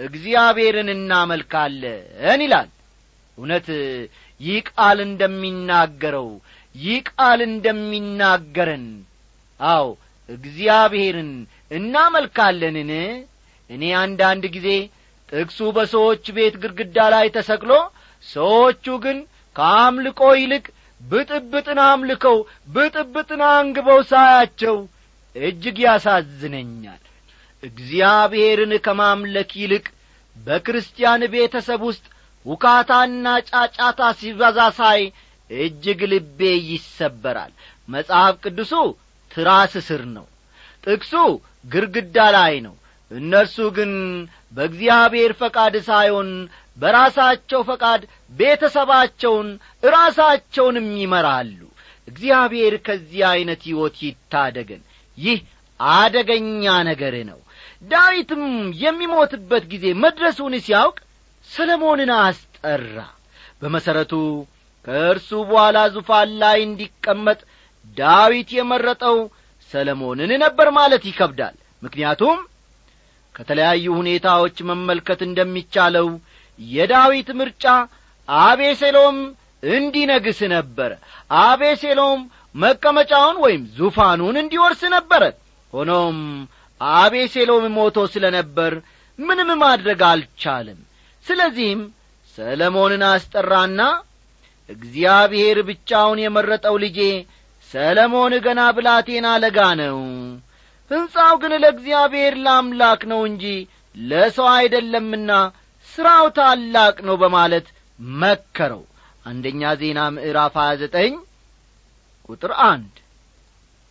እግዚአብሔርን 0.00 0.88
እናመልካለን 0.94 2.40
ይላል። 2.42 2.68
እውነት 3.38 3.66
ይህ 4.40 4.58
ቃል 4.70 4.98
እንደሚናገረው 5.06 6.28
ይህ 6.74 6.98
ቃል 7.10 7.40
እንደሚናገረን 7.48 8.86
አው 9.60 9.86
እግዚአብሔርን 10.28 11.30
እናመልካለንን? 11.70 12.90
እኔ 13.70 13.82
አንዳንድ 14.02 14.44
ጊዜ 14.56 14.68
ጥቅሱ 15.28 15.60
በሰዎች 15.76 16.24
ቤት 16.36 16.54
ግድግዳ 16.62 16.98
ላይ 17.14 17.26
ተሰቅሎ 17.36 17.72
ሰዎቹ 18.24 18.84
ግን 19.04 19.18
ከአምልኮ 19.56 20.20
ይልቅ 20.38 20.64
ብጥብጥን 21.00 21.78
አምልከው 21.84 22.38
ብጥብጥን 22.68 23.42
አንግበው 23.50 24.00
ሳያቸው 24.10 24.76
እጅግ 25.36 25.78
ያሳዝነኛል። 25.84 27.02
እግዚአብሔርን 27.62 28.72
ከማምለክ 28.86 29.50
ይልቅ 29.62 29.86
በክርስቲያን 30.36 31.22
ቤተሰብ 31.34 31.80
ውስጥ 31.88 32.04
ውካታና 32.46 33.26
ጫጫታ 33.48 34.00
ሲበዛ 34.18 34.58
ሳይ 34.78 35.00
እጅግ 35.50 36.00
ልቤ 36.12 36.40
ይሰበራል። 36.70 37.52
መጽሐፍ 37.88 38.34
ቅዱሱ 38.44 38.72
ትራስ 39.30 39.74
ስር 39.88 40.02
ነው። 40.16 40.26
ጥቅሱ 40.84 41.12
ግርግዳ 41.64 42.16
ላይ 42.36 42.54
ነው። 42.66 42.74
እነርሱ 43.10 43.56
ግን 43.76 43.92
በእግዚአብሔር 44.52 45.32
ፈቃድ 45.40 45.74
ሳይሆን 45.88 46.28
በራሳቸው 46.78 47.60
ፈቃድ 47.68 48.02
ቤተሰባቸውን 48.32 49.48
ራሳቸውንም 49.90 50.88
ይመራሉ። 51.02 51.58
እግዚአብሔር 52.08 52.74
ከዚህ 52.86 53.22
ዐይነት 53.30 53.62
ሕይወት 53.68 53.96
ይታደገን። 54.04 54.82
ይህ 55.18 55.38
አደገኛ 55.80 56.64
ነገር 56.88 57.14
ነው። 57.30 57.40
ዳዊትም 57.84 58.44
የሚሞትበት 58.82 59.64
ጊዜ 59.72 59.86
መድረሱን 60.02 60.54
ሲያውቅ 60.66 60.96
ሰለሞንን 61.48 62.10
አስጠራ። 62.20 62.96
በመሠረቱ 63.60 64.12
ከእርሱ 64.86 65.30
በኋላ 65.48 65.78
ዙፋን 65.94 66.30
ላይ 66.42 66.58
እንዲቀመጥ 66.66 67.38
ዳዊት 67.96 68.48
የመረጠው 68.56 69.18
ሰለሞንን 69.72 70.32
ነበር 70.44 70.68
ማለት 70.78 71.04
ይከብዳል። 71.10 71.56
ምክንያቱም 71.82 72.36
ከተለያዩ 73.36 73.86
ሁኔታዎች 73.98 74.56
መመልከት 74.70 75.20
እንደሚቻለው 75.26 76.08
የዳዊት 76.60 77.28
ምርጫ 77.40 77.64
አቤሴሎም 78.28 79.16
እንዲነግስ 79.72 80.40
ነበረ 80.54 80.90
አቤሴሎም 81.42 82.20
መቀመጫውን 82.54 83.36
ወይም 83.44 83.62
ዙፋኑን 83.78 84.36
እንዲወርስ 84.42 84.82
ነበረ 84.94 85.22
ሆኖም 85.72 86.18
አቤሴሎም 86.80 87.64
ሞቶ 87.76 87.98
ስለ 88.14 88.26
ነበር 88.36 88.72
ምንም 89.18 89.50
ማድረግ 89.62 90.00
አልቻለም። 90.08 90.78
ስለዚህም 91.26 91.80
ሰለሞንን 92.38 93.02
አስጠራና 93.10 93.80
እግዚአብሔር 94.68 95.58
ብቻውን 95.68 96.18
የመረጠው 96.22 96.76
ልጄ 96.84 96.98
ሰለሞን 97.70 98.34
ገና 98.46 98.60
ብላቴና 98.76 99.28
ለጋ 99.42 99.58
ነው 99.80 99.98
ሕንጻው 100.90 101.34
ግን 101.42 101.52
ለእግዚአብሔር 101.62 102.34
ለአምላክ 102.44 103.00
ነው 103.12 103.20
እንጂ 103.28 103.44
ለሰው 103.94 104.48
አይደለምና 104.54 105.30
ሥራው 105.88 106.26
ታላቅ 106.36 106.96
ነው 107.08 107.16
በማለት 107.22 107.66
መከረው። 108.20 108.82
አንደኛ 109.24 109.62
ዜና 109.80 110.00
ምዕራፍ 110.16 110.54
ሀያ 110.60 110.72
ዘጠኝ 110.82 111.12
ቁጥር 112.28 112.52
አንድ። 112.66 112.94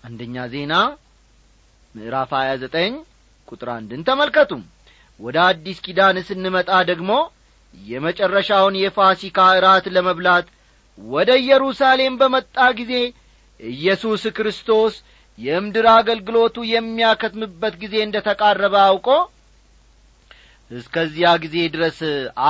አንደኛ 0.04 0.46
ዜና 0.54 0.74
ምዕራፍ 1.96 2.32
ሀያ 2.38 2.52
ዘጠኝ 2.64 2.94
ቁጥር 3.48 3.70
አንድን 3.76 4.02
ተመልከቱ 4.08 4.52
ወደ 5.20 5.38
አዲስ 5.48 5.78
ኪዳን 5.86 6.18
ስንመጣ 6.30 6.72
ደግሞ 6.90 7.12
የመጨረሻውን 7.74 8.76
የፋሲካ 8.82 9.40
እራት 9.58 9.86
ለመብላት 9.96 10.48
ወደ 11.00 11.30
ኢየሩሳሌም 11.42 12.14
በመጣ 12.22 12.58
ጊዜ 12.80 12.94
ኢየሱስ 13.60 14.24
ክርስቶስ 14.38 14.94
የምድር 15.38 15.86
አገልግሎቱ 15.94 16.58
የሚያከትምበት 16.70 17.74
ጊዜ 17.82 17.96
እንደ 18.04 18.18
ተቃረበ 18.28 18.76
አውቆ 18.84 19.08
እስከዚያ 20.72 21.32
ጊዜ 21.44 21.58
ድረስ 21.74 21.98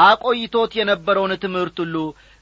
አቆይቶት 0.01 0.73
የነበረውን 0.79 1.33
ትምህርት 1.43 1.77
ሁሉ 1.83 1.95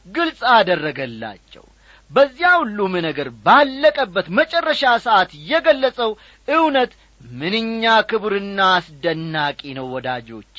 ግልጽ 0.08 0.42
አደረገላቸው። 0.56 1.64
በዚያ 2.12 2.50
ሁሉም 2.62 2.94
ነገር 3.06 3.28
ባለቀበት 3.46 4.28
መጨረሻ 4.40 4.84
ሰዓት 5.06 5.32
የገለጸው 5.50 6.12
እውነት 6.48 6.92
ምንኛ 7.36 7.84
ክቡርና 8.10 8.60
አስደናቂ 8.78 9.62
ነው 9.78 9.88
ወዳጆቼ። 9.94 10.58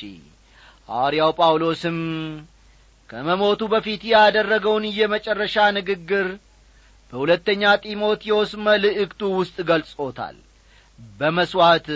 ሐዋርያው 0.89 1.31
ጳውሎስም 1.39 1.99
ከመሞቱ 3.09 3.61
በፊት 3.73 4.03
ያደረገውን 4.13 4.85
የመጨረሻ 4.97 5.55
ንግግር 5.77 6.27
በሁለተኛ 7.13 7.63
ጢሞቴዎስ 7.83 8.51
መልእክቱ 8.65 9.21
ውስጥ 9.39 9.57
ገልጾታል። 9.69 10.37
በመሥዋዕት 11.19 11.87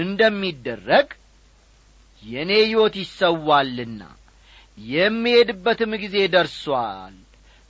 እንደሚደረግ 0.00 1.08
የእኔ 2.22 2.50
ሕይወት 2.62 2.94
ይሰዋልና 3.02 4.02
የሚሄድበትም 4.78 5.92
ጊዜ 6.02 6.16
ደርሷል። 6.34 7.16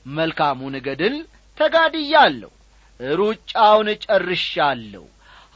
መልካሙን 0.07 0.75
ገድል 0.87 1.15
ተጋድያለሁ 1.59 2.51
ሩጫውን 3.01 3.89
ጨርሻለሁ 4.05 5.05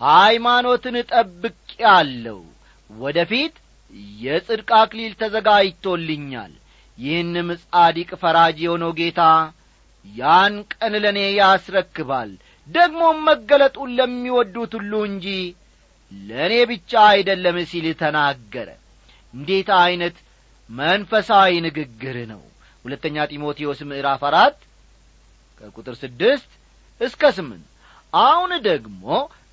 ሃይማኖትን 0.00 0.96
ጠብቄአለሁ 1.10 2.38
ወደ 2.90 3.18
ፊት 3.30 3.54
የጽድቅ 4.20 4.70
አክሊል 4.80 5.12
ተዘጋጅቶልኛል። 5.20 6.52
ይህንም 6.98 7.48
ጻዲቅ 7.64 8.10
ፈራጅ 8.22 8.56
የሆነው 8.64 8.92
ጌታ 8.98 9.20
ያን 10.14 10.54
ቀን 10.72 10.94
ለእኔ 11.04 11.18
ያስረክባል። 11.38 12.30
ደግሞም 12.68 13.18
መገለጡን 13.28 13.90
ለሚወዱት 13.98 14.72
ሁሉ 14.78 14.92
እንጂ 15.08 15.26
ለእኔ 16.12 16.54
ብቻ 16.70 16.92
አይደለም 17.12 17.56
ሲል 17.70 17.86
ተናገረ። 18.00 18.68
እንዴት 19.34 19.68
ዐይነት 19.78 20.16
መንፈሳዊ 20.70 21.52
ንግግር 21.66 22.16
ነው! 22.32 22.42
ሁለተኛ 22.84 23.16
ጢሞቴዎስ 23.30 23.80
ምዕራፍ 23.88 24.22
አራት 24.28 24.56
ከቁጥር 25.60 25.94
ስድስት 26.02 26.50
እስከ 27.00 27.22
ስምንት 27.36 27.66
አሁን 28.12 28.52
ደግሞ 28.68 29.04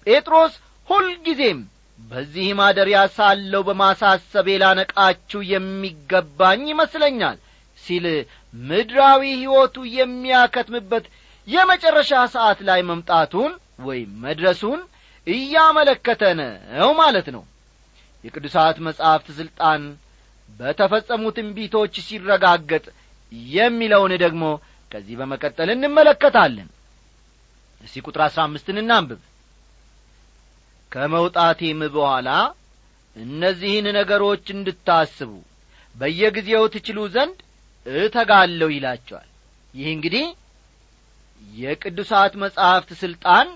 ጴጥሮስ 0.07 0.53
ሁልጊዜም 0.87 1.59
በዚህ 1.99 2.47
ማደሪያ 2.59 2.99
ሳለው 3.17 3.61
በማሳሰቤ 3.67 4.47
ላነቃችሁ 4.61 5.39
የሚገባኝ 5.51 6.63
ይመስለኛል 6.71 7.37
ሲል 7.85 8.05
ምድራዊ 8.53 9.21
ሕይወቱ 9.35 9.75
የሚያከትምበት 9.95 11.05
የመጨረሻ 11.47 12.11
ሰዓት 12.33 12.59
ላይ 12.67 12.79
መምጣቱን 12.89 13.51
ወይም 13.85 14.11
መድረሱን 14.23 14.79
እያመለከተ 15.27 16.21
ነው 16.39 16.89
ማለት 17.01 17.27
ነው። 17.35 17.43
የቅዱሳት 18.23 18.77
መጻሕፍት 18.85 19.27
ሥልጣን 19.39 19.81
በተፈጸሙ 20.49 21.23
ትንቢቶች 21.37 21.93
ሲረጋገጥ 22.05 22.85
የሚለውን 23.53 24.13
ደግሞ 24.23 24.43
ከዚህ 24.91 25.15
በመቀጠል 25.19 25.69
እንመለከታለን። 25.73 26.67
እስቲ 27.81 28.03
ቁጥር 28.05 28.21
አሥራ 28.25 28.41
አምስትን 28.47 28.77
እናንብብ። 28.81 29.21
ከመውጣቴም 30.91 31.81
በኋላ 31.95 32.29
እነዚህን 33.15 33.87
ነገሮች 33.97 34.45
እንድታስቡ 34.53 35.31
በየጊዜው 35.95 36.63
ትችሉ 36.73 36.99
ዘንድ 37.13 37.37
እተጋለሁ 37.85 38.69
ይላቸዋል። 38.73 39.29
ይህ 39.73 39.87
እንግዲህ 39.95 40.25
የቅዱሳት 41.57 42.33
መጻሕፍት 42.43 42.89
ሥልጣን 43.01 43.47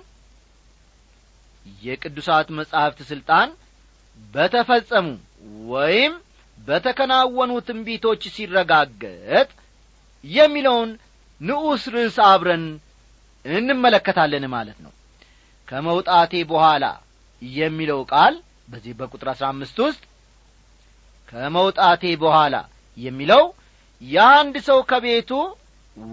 የቅዱሳት 1.84 2.48
መጻሕፍት 2.58 3.00
ሥልጣን 3.10 3.50
በተፈጸሙ 4.34 5.08
ወይም 5.72 6.14
በተከናወኑ 6.58 7.52
ትንቢቶች 7.68 8.22
ሲረጋገጥ 8.36 9.50
የሚለውን 10.24 10.90
ንዑስ 11.42 11.84
ርዕስ 11.94 12.18
አብረን 12.30 12.66
እንመለከታለን 13.46 14.46
ማለት 14.56 14.78
ነው። 14.86 14.94
ከመውጣቴ 15.68 16.34
በኋላ 16.52 16.86
የሚለው 17.42 18.00
ቃል 18.12 18.36
በዚህ 18.68 18.94
በቁጥር 19.00 19.28
አሥራ 19.34 19.46
አምስት 19.54 19.78
ውስጥ 19.86 20.02
ከመውጣቴ 21.30 22.04
በኋላ 22.24 22.56
የሚለው 22.98 23.44
የአንድ 24.02 24.56
ሰው 24.68 24.80
ከቤቱ 24.90 25.32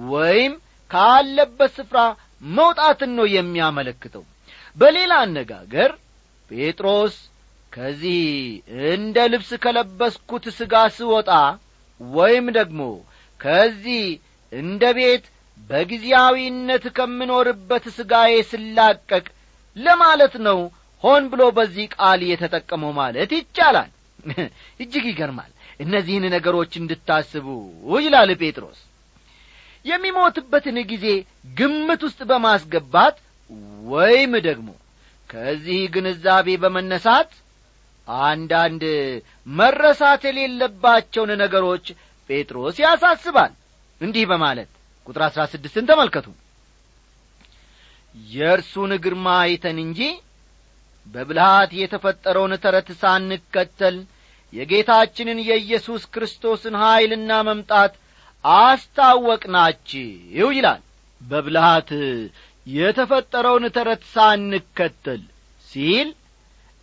ወይም 0.09 0.53
ካለበት 0.91 1.73
ስፍራ 1.79 1.99
መውጣትን 2.57 3.11
ነው 3.19 3.27
የሚያመለክተው። 3.35 4.25
በሌላ 4.77 5.13
አነጋገር 5.25 5.91
ጴጥሮስ 6.51 7.15
ከዚህ 7.73 8.21
እንደ 8.91 9.17
ልብስ 9.33 9.51
ከለበስኩት 9.65 10.45
ሥጋ 10.59 10.75
ስወጣ 10.97 11.31
ወይም 12.01 12.47
ደግሞ 12.59 12.81
ከዚህ 13.41 14.05
እንደ 14.53 14.85
ቤት 14.99 15.25
በጊዜያዊነት 15.71 16.85
ከምኖርበት 16.97 17.85
ሥጋዬ 17.97 18.35
ስላቀቅ 18.51 19.25
ለማለት 19.77 20.35
ነው 20.47 20.59
ሆን 21.05 21.25
ብሎ 21.33 21.43
በዚህ 21.57 21.87
ቃል 21.97 22.21
የተጠቀመው 22.29 22.93
ማለት 23.01 23.31
ይቻላል። 23.37 23.91
እጅግ 24.83 25.05
ይገርማል 25.11 25.51
እነዚህን 25.81 26.25
ነገሮች 26.35 26.73
እንድታስቡ 26.81 27.47
ይላል 28.01 28.31
ጴጥሮስ። 28.41 28.79
የሚሞትበትን 29.85 30.79
ጊዜ 30.91 31.07
ግምት 31.59 32.01
ውስጥ 32.07 32.21
በማስገባት 32.31 33.17
ወይም 33.93 34.33
ደግሞ 34.47 34.69
ከዚህ 35.31 35.81
ግንዛቤ 35.95 36.49
በመነሳት 36.63 37.31
አንዳንድ 38.27 38.83
መረሳት 39.57 40.23
የሌለባቸውን 40.29 41.31
ነገሮች 41.43 41.87
ጴጥሮስ 42.31 42.77
ያሳስባል። 42.85 43.53
እንዲህ 44.01 44.25
በማለት 44.31 44.71
ቁጥር 45.07 45.23
አሥራ 45.27 45.43
ስድስትን 45.53 45.89
ተመልከቱ። 45.91 46.27
የእርሱን 48.15 48.93
ግርማ 49.05 49.27
አይተን 49.41 49.79
እንጂ 49.85 50.01
በብልሃት 51.07 51.73
የተፈጠረውን 51.81 52.53
ተረት 52.63 52.89
ሳንከተል 53.01 53.97
የጌታችንን 54.53 55.39
የኢየሱስ 55.49 56.03
ክርስቶስን 56.15 56.75
ኀይልና 56.83 57.31
መምጣት 57.49 57.95
አስታወቅናችሁ 58.45 60.05
ይላል። 60.51 60.83
በብልሃት 61.21 61.91
የተፈጠረውን 62.67 63.65
ተረት 63.77 64.03
ሳንከተል 64.15 65.23
ሲል 65.69 66.09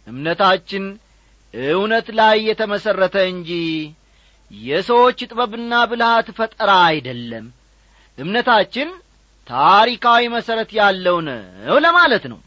እምነታችን 0.07 0.85
እውነት 1.53 2.07
ላይ 2.19 2.37
የተመሠረተ 2.49 3.17
እንጂ 3.31 3.49
የሰዎች 4.51 5.19
ጥበብና 5.29 5.73
ብልሃት 5.91 6.27
ፈጠራ 6.37 6.71
አይደለም። 6.89 7.45
እምነታችን 8.17 8.89
ታሪካዊ 9.47 10.23
መሠረት 10.35 10.71
ያለው 10.79 11.17
ነው 11.27 11.77
ለማለት 11.85 12.25
ነው። 12.31 12.39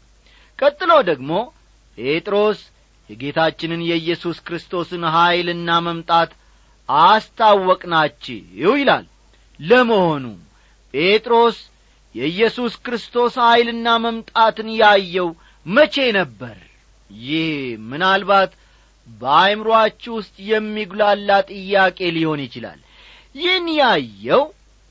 ቀጥሎ 0.59 0.91
ደግሞ 1.09 1.31
ጴጥሮስ 1.97 2.59
የጌታችንን 3.09 3.81
የኢየሱስ 3.89 4.37
ክርስቶስን 4.47 5.03
ኀይልና 5.13 5.69
መምጣት 5.85 6.31
አስታወቅናችሁ 6.89 8.73
ይላል። 8.75 9.05
ለመሆኑ 9.59 10.25
ጴጥሮስ 10.93 11.57
የኢየሱስ 12.15 12.73
ክርስቶስ 12.85 13.33
ኀይልና 13.43 13.87
መምጣትን 14.05 14.69
ያየው 14.81 15.29
መቼ 15.65 15.95
ነበር? 16.17 16.57
ይህ 17.09 17.49
ምናልባት 17.89 18.51
በአይምሮአችሁ 19.07 20.13
ውስጥ 20.19 20.35
የሚጉላላ 20.49 21.29
ጥያቄ 21.51 21.99
ሊሆን 22.15 22.41
ይችላል። 22.45 22.79
ይህን 23.35 23.67
ያየው 23.79 24.43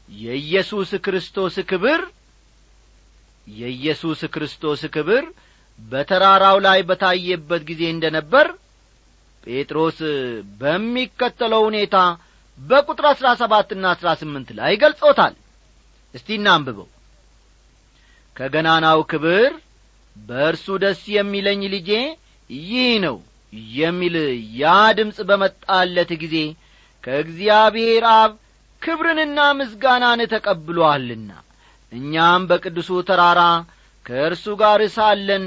የኢየሱስ 0.08 0.90
ክርስቶስ 1.04 1.56
ክብር 1.70 2.00
የኢየሱስ 3.46 4.20
ክርስቶስ 4.34 4.82
ክብር 4.94 5.24
በተራራው 5.78 6.56
ላይ 6.66 6.78
በታየበት 6.88 7.62
ጊዜ 7.70 7.82
እንደ 7.94 8.06
ነበር 8.16 8.46
ጴጥሮስ 9.44 9.98
በሚከተለው 10.60 11.62
ሁኔታ 11.68 11.96
በቁጥር 12.58 13.06
አሥራ 13.10 13.28
ሰባትና 13.40 13.84
አሥራ 13.94 14.08
ስምንት 14.20 14.48
ላይ 14.58 14.74
ገልጾታል። 14.82 15.34
እስቲ 16.14 16.28
እናንብበው። 16.38 16.88
ከገናናው 18.36 19.00
ክብር 19.10 19.50
በእርሱ 20.16 20.66
ደስ 20.82 21.02
የሚለኝ 21.14 21.62
ልጄ 21.74 21.90
ይህ 22.50 22.90
ነው 23.04 23.16
የሚል 23.76 24.16
ያ 24.60 24.64
ድምፅ 24.98 25.18
በመጣለት 25.28 26.10
ጊዜ 26.22 26.36
ከእግዚአብሔር 27.04 28.04
አብ 28.14 28.32
ክብርንና 28.82 29.38
ምስጋናን 29.58 30.20
ተቀብሎአልና 30.32 31.30
እኛም 31.92 32.42
በቅዱሱ 32.50 32.90
ተራራ 33.08 33.42
ከእርሱ 34.06 34.46
ጋር 34.60 34.80
ሳለን 34.96 35.44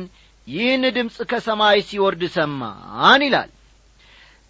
ይህን 0.50 0.84
ድምፅ 0.96 1.18
ከሰማይ 1.32 1.80
ሲወርድ 1.88 2.22
ሰማን 2.36 3.22
ይላል። 3.26 3.50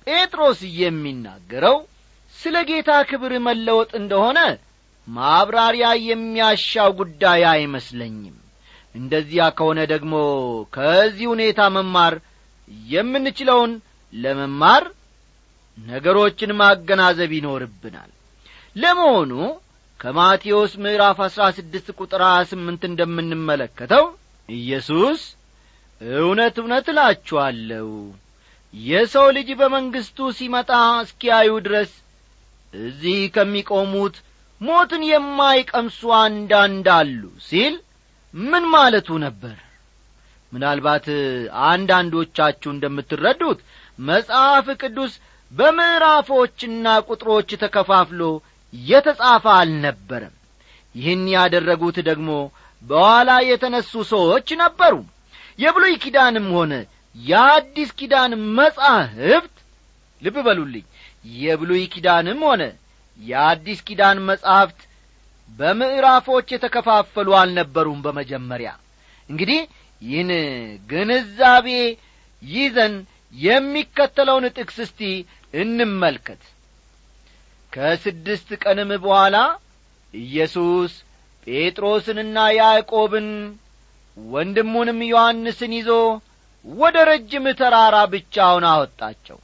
ጴጥሮስ 0.07 0.59
የሚናገረው 0.79 1.77
ስለ 2.37 2.57
ጌታ 2.69 2.91
ክብር 3.09 3.33
መለወጥ 3.47 3.91
እንደሆነ 3.99 4.39
ማብራሪያ 5.07 5.87
የሚያሻው 6.07 6.89
ጉዳይ 6.99 7.41
አይመስለኝም። 7.51 8.35
እንደዚያ 8.95 9.43
ከሆነ 9.57 9.79
ደግሞ 9.91 10.13
ከዚህ 10.73 11.27
ሁኔታ 11.33 11.59
መማር 11.75 12.13
የምንችለውን 12.87 13.71
ለመማር 14.13 14.83
ነገሮችን 15.77 16.51
ማገናዘብ 16.59 17.31
ይኖርብናል። 17.37 18.09
ለመሆኑ 18.75 19.31
ከማቴዎስ 19.99 20.73
ምዕራፍ 20.83 21.17
አሥራ 21.25 21.43
ስድስት 21.57 21.87
ቁጥር 21.99 22.21
ስምንት 22.51 22.83
እንደምንመለከተው 22.89 24.05
ኢየሱስ 24.49 25.21
እውነት 26.01 26.55
እውነት 26.61 26.85
እላችኋለሁ 26.91 27.87
የሰው 28.73 29.27
ልጅ 29.37 29.49
በመንግሥቱ 29.59 30.27
ሲመጣ 30.37 30.69
እስኪያዩ 31.03 31.51
ድረስ 31.65 31.91
እዚህ 32.73 33.19
ከሚቆሙት 33.35 34.15
ሞትን 34.61 35.03
የማይቀምሱ 35.09 35.99
አንዳንድ 36.21 36.87
አሉ 36.95 37.21
ሲል 37.47 37.75
ምን 38.33 38.63
ማለቱ 38.73 39.09
ነበር? 39.25 39.55
ምናልባት 40.51 41.05
አንዳንዶቻችሁ 41.69 42.69
እንደምትረዱት 42.73 43.59
መጽሐፍ 43.99 44.67
ቅዱስ 44.81 45.13
በምዕራፎችና 45.51 46.87
ቁጥሮች 47.09 47.49
ተከፋፍሎ 47.63 48.21
የተጻፈ 48.73 49.45
አልነበረም። 49.59 50.35
ይህን 50.95 51.23
ያደረጉት 51.35 51.97
ደግሞ 52.09 52.29
በኋላ 52.83 53.31
የተነሱ 53.49 53.93
ሰዎች 54.11 54.47
ነበሩ 54.61 54.93
የብሉይ 55.59 55.95
ኪዳንም 56.03 56.47
ሆነ 56.57 56.73
የአዲስ 57.15 57.89
ኪዳን 57.99 58.31
መጻሕፍት 58.57 59.55
ልብ 60.21 60.37
በሉልኝ። 60.45 60.85
የብሉይ 61.39 61.83
ኪዳንም 61.93 62.39
ሆነ 62.47 62.63
የአዲስ 63.19 63.79
ኪዳን 63.87 64.17
መጻሕፍት 64.29 64.79
በምዕራፎች 65.51 66.47
የተከፋፈሉ 66.53 67.29
አልነበሩም 67.39 67.99
በመጀመሪያ። 68.05 68.69
እንግዲህ 69.29 69.59
ይህን 70.01 70.31
ግንዛቤ 70.89 71.67
ይዘን 72.43 72.93
የሚከተለውን 73.37 74.45
ጥቅስ 74.57 74.77
እስቲ 74.85 75.01
እንመልከት። 75.53 76.41
ከስድስት 77.73 78.49
ቀንም 78.63 78.91
በኋላ 79.03 79.35
ኢየሱስ 80.13 80.93
ጴጥሮስንና 81.47 82.37
ያዕቆብን 82.59 83.27
ወንድሙንም 84.29 84.99
ዮሐንስን 85.09 85.73
ይዞ 85.77 85.89
ወደ 86.65 86.97
ረጅም 87.09 87.45
ተራራ 87.59 87.95
ብቻውን 88.13 88.65
አወጣቸው። 88.71 89.37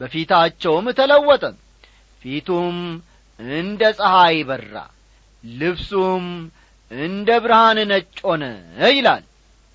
በፊታቸውም 0.00 0.86
ተለወጠ። 0.98 1.44
ፊቱም 2.22 2.76
እንደ 3.58 3.82
ፀሐይ 3.98 4.38
በራ 4.48 4.74
ልብሱም 5.44 6.24
እንደ 6.90 7.28
ብርሃን 7.44 7.78
ነጭ 7.90 8.16
ሆነ 8.26 8.44
ይላል። 8.90 9.24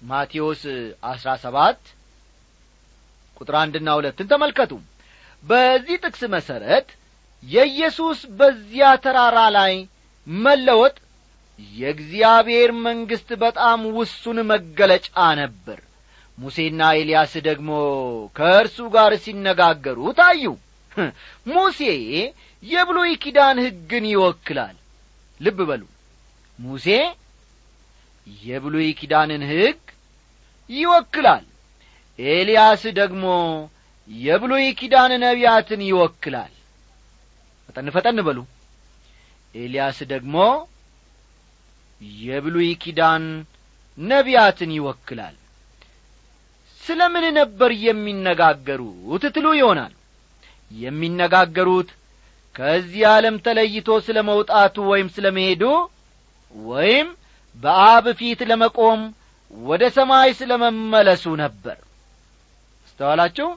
ማቴዎስ 0.02 0.64
አሥራ 1.12 1.30
ሰባት 1.44 1.80
ቁጥር 3.38 3.56
አንድና 3.62 3.90
ሁለትን 3.98 4.30
ተመልከቱ። 4.32 4.72
በዚህ 5.44 5.96
ጥቅስ 6.04 6.22
መሠረት 6.36 6.88
የኢየሱስ 7.44 8.20
በዚያ 8.38 8.86
ተራራ 9.04 9.40
ላይ 9.58 9.74
መለወጥ 10.28 10.96
የእግዚአብሔር 11.60 12.70
መንግሥት 12.82 13.30
በጣም 13.42 13.82
ውሱን 13.98 14.38
መገለጫ 14.50 15.10
ነበር። 15.40 15.80
ሙሴና 16.38 16.82
ኤልያስ 16.98 17.34
ደግሞ 17.46 17.70
ከእርሱ 18.36 18.78
ጋር 18.96 19.12
ሲነጋገሩ 19.24 20.00
ታዩ። 20.18 20.44
ሙሴ 21.50 21.80
የብሉይ 22.64 23.12
ኪዳን 23.24 23.58
ሕግን 23.66 24.06
ይወክላል። 24.12 24.76
ልብ 25.40 25.60
በሉ። 25.70 25.84
ሙሴ 26.60 26.88
የብሉይ 28.44 28.88
ኪዳንን 29.00 29.44
ሕግ 29.52 29.82
ይወክላል። 30.70 31.44
ኤልያስ 32.20 32.84
ደግሞ 33.00 33.26
የብሉይ 34.10 34.66
ኪዳን 34.80 35.12
ነቢያትን 35.24 35.82
ይወክላል። 35.88 36.54
ፈጠን 37.68 37.88
ፈጠን 37.96 38.20
በሉ። 38.28 38.40
ኤልያስ 39.56 40.00
ደግሞ 40.14 40.36
የብሉይ 42.22 42.70
ኪዳን 42.84 43.24
ነቢያትን 43.98 44.72
ይወክላል። 44.78 45.36
ስለ 46.82 47.02
ምን 47.14 47.26
ነበር 47.40 47.72
የሚነጋገሩት 47.86 49.24
ትሉ 49.36 49.48
ይሆናል። 49.60 49.94
የሚነጋገሩት 50.72 51.90
ከዚህ 52.56 53.04
ዓለም 53.14 53.36
ተለይቶ 53.46 53.90
ስለ 54.08 54.18
መውጣቱ 54.30 54.76
ወይም 54.92 55.08
ስለ 55.16 55.26
መሄዱ 55.38 55.64
ወይም 56.56 57.08
በአብ 57.58 58.06
ፊት 58.20 58.40
ለመቆም 58.50 59.02
ወደ 59.54 59.84
ሰማይ 59.98 60.30
ስለ 60.40 60.52
መመለሱ 60.64 61.26
ነበር። 61.44 61.78
አስተዋላችሁ? 62.86 63.48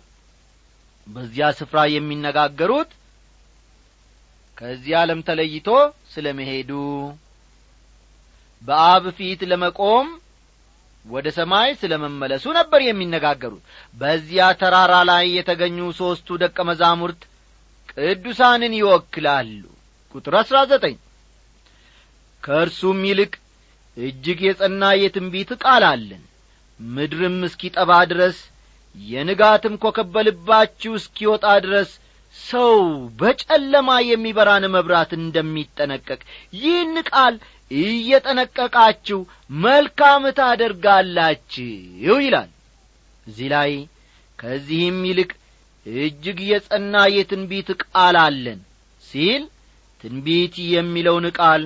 በዚያ 1.06 1.46
ስፍራ 1.58 1.78
የሚነጋገሩት 1.92 2.90
ከዚህ 4.56 4.92
ዓለም 5.00 5.20
ተለይቶ 5.28 5.68
ስለ 6.12 6.26
መሄዱ 6.38 6.70
በአብ 8.62 9.05
ፊት 9.18 9.40
ለመቆም 9.51 10.09
ወደ 11.05 11.27
ሰማይ 11.37 11.71
ስለ 11.81 11.92
መመለሱ 12.03 12.44
ነበር 12.57 12.81
የሚነጋገሩት። 12.85 13.62
በዚያ 13.94 14.47
ተራራ 14.61 14.94
ላይ 15.11 15.27
የተገኙ 15.37 15.79
ሦስቱ 16.01 16.38
ደቀ 16.42 16.59
መዛሙርት 16.71 17.21
ቅዱሳንን 17.92 18.73
ይወክላሉ። 18.79 19.62
ቁጥር 20.14 20.35
አሥራ 20.40 20.59
ዘጠኝ 20.71 20.97
ከእርሱም 22.42 23.01
ይልቅ 23.09 23.33
እጅግ 23.97 24.40
የጸና 24.47 24.83
የትንቢት 24.99 25.51
ቃል 25.62 25.85
አለን። 25.88 26.23
ምድርም 26.81 27.38
እስኪጠባ 27.49 27.92
ድረስ 28.11 28.37
የንጋትም 28.97 29.75
ኮከብ 29.83 30.14
እስኪወጣ 30.94 31.47
ድረስ 31.64 31.90
ሰው 32.40 32.74
በጨለማ 33.20 33.90
የሚበራን 34.09 34.64
መብራት 34.74 35.11
እንደሚጠነቀቅ 35.18 36.20
ይህን 36.59 36.94
ቃል 37.11 37.35
እየጠነቀቃችሁ 37.81 39.18
መልካም 39.61 40.24
ታደርጋላችሁ 40.38 41.66
ይላል። 42.22 42.51
እዚህ 43.27 43.48
ላይ 43.55 43.72
ከዚህም 44.38 44.98
ይልቅ 45.09 45.31
እጅግ 45.87 46.38
የጸና 46.51 46.94
የትንቢት 47.14 47.68
ቃል 47.85 48.16
አለን 48.24 48.61
ሲል 49.05 49.42
ትንቢት 50.05 50.57
የሚለውን 50.72 51.27
ቃል 51.38 51.62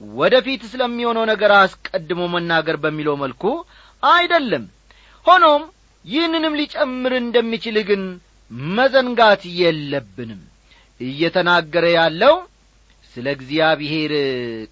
ወደ 0.00 0.34
ፊት 0.46 0.62
ስለሚሆነው 0.70 1.24
ነገር 1.30 1.52
አስቀድሞ 1.58 2.22
መናገር 2.32 2.76
በሚለው 2.84 3.14
መልኩ 3.22 3.42
አይደለም። 4.02 4.64
ሆኖም 5.26 5.62
ይህንንም 6.04 6.56
ሊጨምር 6.60 7.12
እንደሚችል 7.18 7.76
ግን 7.90 8.02
መዘንጋት 8.72 9.42
የለብንም። 9.58 10.42
እየተናገረ 11.00 11.84
ያለው 11.96 12.34
ስለ 13.14 13.26
እግዚአብሔር 13.36 14.12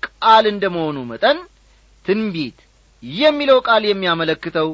ቃል 0.06 0.44
እንደ 0.50 0.64
መሆኑ 0.74 0.98
መጠን 1.10 1.38
ትንቢት 2.04 2.58
የሚለው 3.02 3.58
ቃል 3.68 3.82
የሚያመለክተው 3.88 4.68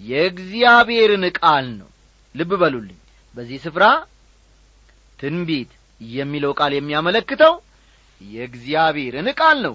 የእግዚአብሔርን 0.00 1.24
ቃል 1.38 1.66
ነው። 1.80 1.88
ልብ 2.34 2.52
በሉልኝ። 2.60 2.98
በዚህ 3.34 3.58
ስፍራ 3.64 3.84
ትንቢት 5.18 5.70
የሚለው 6.00 6.52
ቃል 6.60 6.72
የሚያመለክተው 6.76 7.54
የእግዚአብሔርን 8.20 9.28
ቃል 9.38 9.58
ነው። 9.66 9.74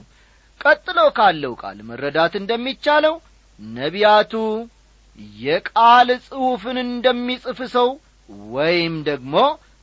ቀጥሎ 0.62 1.00
ካለው 1.18 1.54
ቃል 1.62 1.78
መረዳት 1.90 2.34
እንደሚቻለው 2.40 3.16
ነቢያቱ 3.60 4.34
የቃል 5.40 6.10
ጽሑፍን 6.28 6.78
እንደሚጽፍ 6.86 7.60
ሰው 7.76 7.90
ወይም 8.50 8.96
ደግሞ 9.08 9.36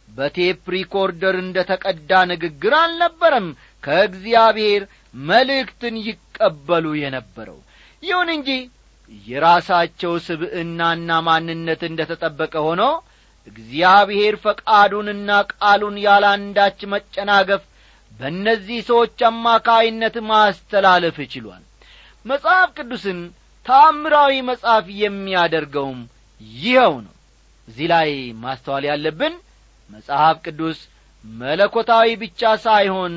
በ 0.08 0.27
tape 0.27 0.64
recorder 0.74 1.36
እንደ 1.42 1.58
ተቀዳ 1.70 2.10
ንግግር 2.30 2.74
አልነበረም 2.80 3.46
ከእግዚአብሔር 3.82 4.82
መልእክትን 5.24 5.94
ይቀበሉ 6.08 6.86
የነበረው። 7.00 7.58
ይሁን 8.02 8.28
እንጂ 8.36 8.50
የራሳቸው 9.26 10.12
ስብዕናና 10.26 11.10
ማንነት 11.26 11.80
እንደ 11.88 12.00
ተጠበቀ 12.10 12.54
ሆኖ 12.66 12.82
እግዚአብሔር 13.46 14.34
ፈቃዱንና 14.44 15.30
ቃሉን 15.52 15.96
ያላንዳች 16.04 16.78
መጨናገፍ 16.94 17.62
በእነዚህ 18.12 18.78
ሰዎች 18.88 19.18
አማካይነት 19.28 20.16
ማስተላለፍ 20.28 21.16
ችሏል። 21.32 21.62
መጽሐፍ 22.24 22.68
ቅዱስን 22.78 23.18
ታምራዊ 23.66 24.34
መጽሐፍ 24.48 24.86
የሚያደርገውም 25.02 26.00
ይኸው 26.58 26.94
ነው 27.04 27.13
እዚህ 27.68 27.86
ላይ 27.92 28.10
ማስተዋል 28.42 28.84
ያለብን 28.90 29.34
መጽሐፍ 29.90 30.36
ቅዱስ 30.46 30.78
መለኮታዊ 31.24 32.08
ብቻ 32.22 32.42
ሳይሆን 32.64 33.14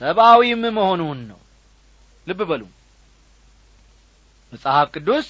ሰብአዊም 0.00 0.62
መሆኑን 0.76 1.20
ነው። 1.30 1.38
ልብ 2.26 2.40
በሉ። 2.50 2.62
መጽሐፍ 4.52 4.88
ቅዱስ 4.94 5.26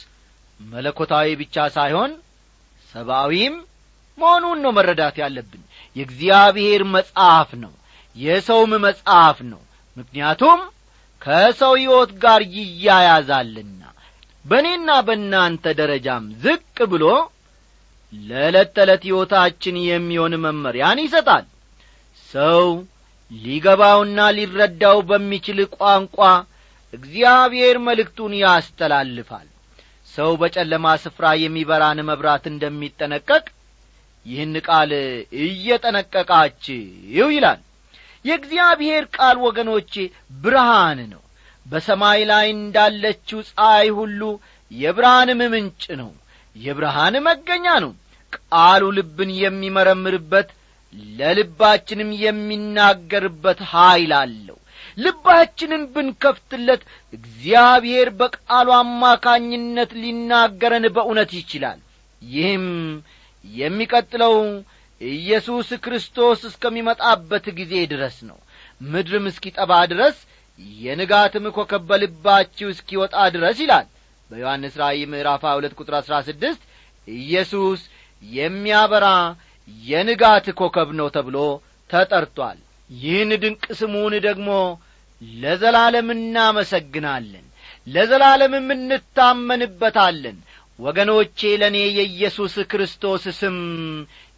መለኮታዊ 0.60 1.28
ብቻ 1.40 1.56
ሳይሆን 1.76 2.12
ሰብአዊም 2.94 3.54
መሆኑን 4.18 4.58
ነው 4.64 4.72
መረዳት 4.78 5.16
ያለብን። 5.22 5.62
የእግዚአብሔር 5.96 6.82
መጽሐፍ 6.96 7.50
ነው። 7.62 7.72
የሰውም 8.16 8.72
መጽሐፍ 8.86 9.38
ነው። 9.52 9.60
ምክንያቱም 9.96 10.60
ከሰው 11.22 11.72
ሕይወት 11.78 12.10
ጋር 12.22 12.40
ይያያዛልና 12.54 13.82
በእኔና 14.44 14.90
በእናንተ 15.06 15.64
ደረጃም 15.80 16.24
ዝቅ 16.42 16.62
ብሎ 16.92 17.04
ለዕለት 18.12 18.70
ተዕለት 18.76 19.02
ሕይወታችን 19.06 19.76
የሚሆን 19.84 20.34
መመሪያን 20.44 20.98
ይሰጣል። 21.04 21.44
ሰው 22.30 22.64
ሊገባውና 23.30 24.18
ሊረዳው 24.36 24.98
በሚችል 25.10 25.58
ቋንቋ 25.76 26.18
እግዚአብሔር 26.92 27.76
መልእክቱን 27.86 28.32
ያስተላልፋል። 28.42 29.48
ሰው 30.08 30.30
በጨለማ 30.40 30.86
ስፍራ 31.02 31.26
የሚበራን 31.42 32.00
መብራት 32.08 32.44
እንደሚጠነቀቅ 32.50 33.44
ይህን 34.26 34.54
ቃል 34.66 34.90
እየጠነቀቃችሁ 35.44 36.80
ይላል። 37.30 37.60
የእግዚአብሔር 38.24 39.04
ቃል 39.16 39.36
ወገኖቼ 39.46 39.92
ብርሃን 40.42 41.00
ነው። 41.12 41.22
በሰማይ 41.66 42.20
ላይ 42.30 42.46
እንዳለችው 42.56 43.40
ፀሐይ 43.50 43.88
ሁሉ 43.98 44.20
የብርሃንም 44.70 45.40
ምንጭ 45.54 45.82
ነው። 46.00 46.10
የብርሃን 46.56 47.14
መገኛ 47.26 47.66
ነው 47.84 47.92
ቃሉ 48.34 48.82
ልብን 48.96 49.30
የሚመረምርበት 49.38 50.48
ለልባችንም 51.16 52.10
የሚናገርበት 52.24 53.60
ኀይል 53.70 54.12
አለው። 54.18 54.58
ልባችንን 54.98 55.82
ብንከፍትለት 55.94 56.82
እግዚአብሔር 57.12 58.08
በቃሉ 58.20 58.68
አማካኝነት 58.78 59.90
ሊናገረን 60.02 60.86
በእውነት 60.96 61.30
ይችላል። 61.38 61.78
ይህም 62.22 62.66
የሚቀጥለው 63.44 64.34
ኢየሱስ 65.00 65.68
ክርስቶስ 65.84 66.40
እስከሚመጣበት 66.50 67.46
ጊዜ 67.58 67.74
ድረስ 67.92 68.16
ነው። 68.28 68.38
ምድርም 68.86 69.24
እስኪጠባ 69.30 69.72
ድረስ 69.92 70.18
የንጋትም 70.80 71.44
ኮከብ 71.56 71.82
በልባችሁ 71.88 72.68
እስኪወጣ 72.72 73.16
ድረስ 73.34 73.58
ይላል 73.64 73.86
በዮሐንስ 74.30 74.74
ራእይ 74.80 75.02
ምዕራፍ 75.12 75.42
ሁለት 75.50 75.74
ቁጥር 75.80 75.94
አሥራ 75.98 76.14
ስድስት 76.28 76.62
ኢየሱስ 77.08 77.80
የሚያበራ 78.22 79.06
የንጋት 79.84 80.46
ኮከብ 80.58 80.90
ነው 80.98 81.08
ተብሎ 81.16 81.36
ተጠርቷል። 81.90 82.58
ይህን 82.90 83.30
ድንቅ 83.42 83.64
ስሙን 83.78 84.14
ደግሞ 84.26 84.48
ለዘላለም 85.40 86.08
እናመሰግናለን። 86.14 87.44
ለዘላለምም 87.86 88.68
እንታመንበታለን። 88.76 90.38
ወገኖቼ 90.78 91.38
ለእኔ 91.60 91.78
የኢየሱስ 91.98 92.54
ክርስቶስ 92.70 93.24
ስም 93.38 93.56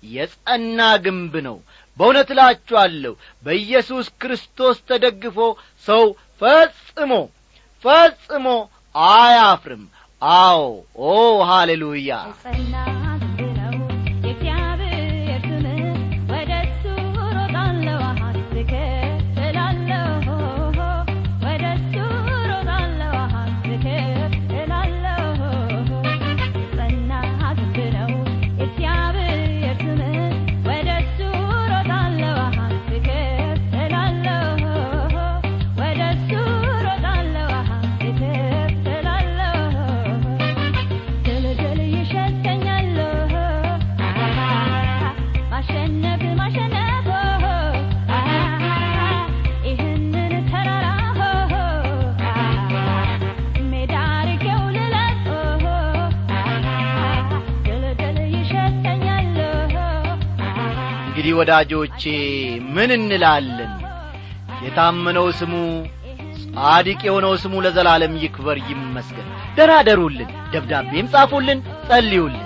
የጸና 0.09 0.81
ግንብ 1.05 1.35
ነው። 1.47 1.57
በእውነት 1.99 2.31
እላችኋለሁ 2.35 3.12
በኢየሱስ 3.44 4.07
ክርስቶስ 4.23 4.79
ተደግፎ 4.88 5.38
ሰው 5.87 6.05
ፈጽሞ 6.42 7.12
ፈጽሞ 7.85 8.47
አያፍርም። 8.94 9.85
አዎ 10.23 10.61
ኦ 11.05 11.12
ሃሌሉያ! 11.49 12.11
የጸና 12.29 12.75
ወዳጆቼ 61.35 62.03
ምን 62.75 62.90
እንላለን? 62.97 63.73
የታመነው 64.64 65.27
ስሙ 65.38 65.55
ጻድቅ 66.47 67.01
የሆነው 67.07 67.33
ስሙ 67.42 67.55
ለዘላለም 67.64 68.14
ይክበር 68.23 68.59
ይመስገን። 68.68 69.29
ደራደሩልን 69.57 70.31
ደብዳቤም 70.53 71.11
ጻፉልን 71.12 71.59
ጸልዩልን 71.88 72.44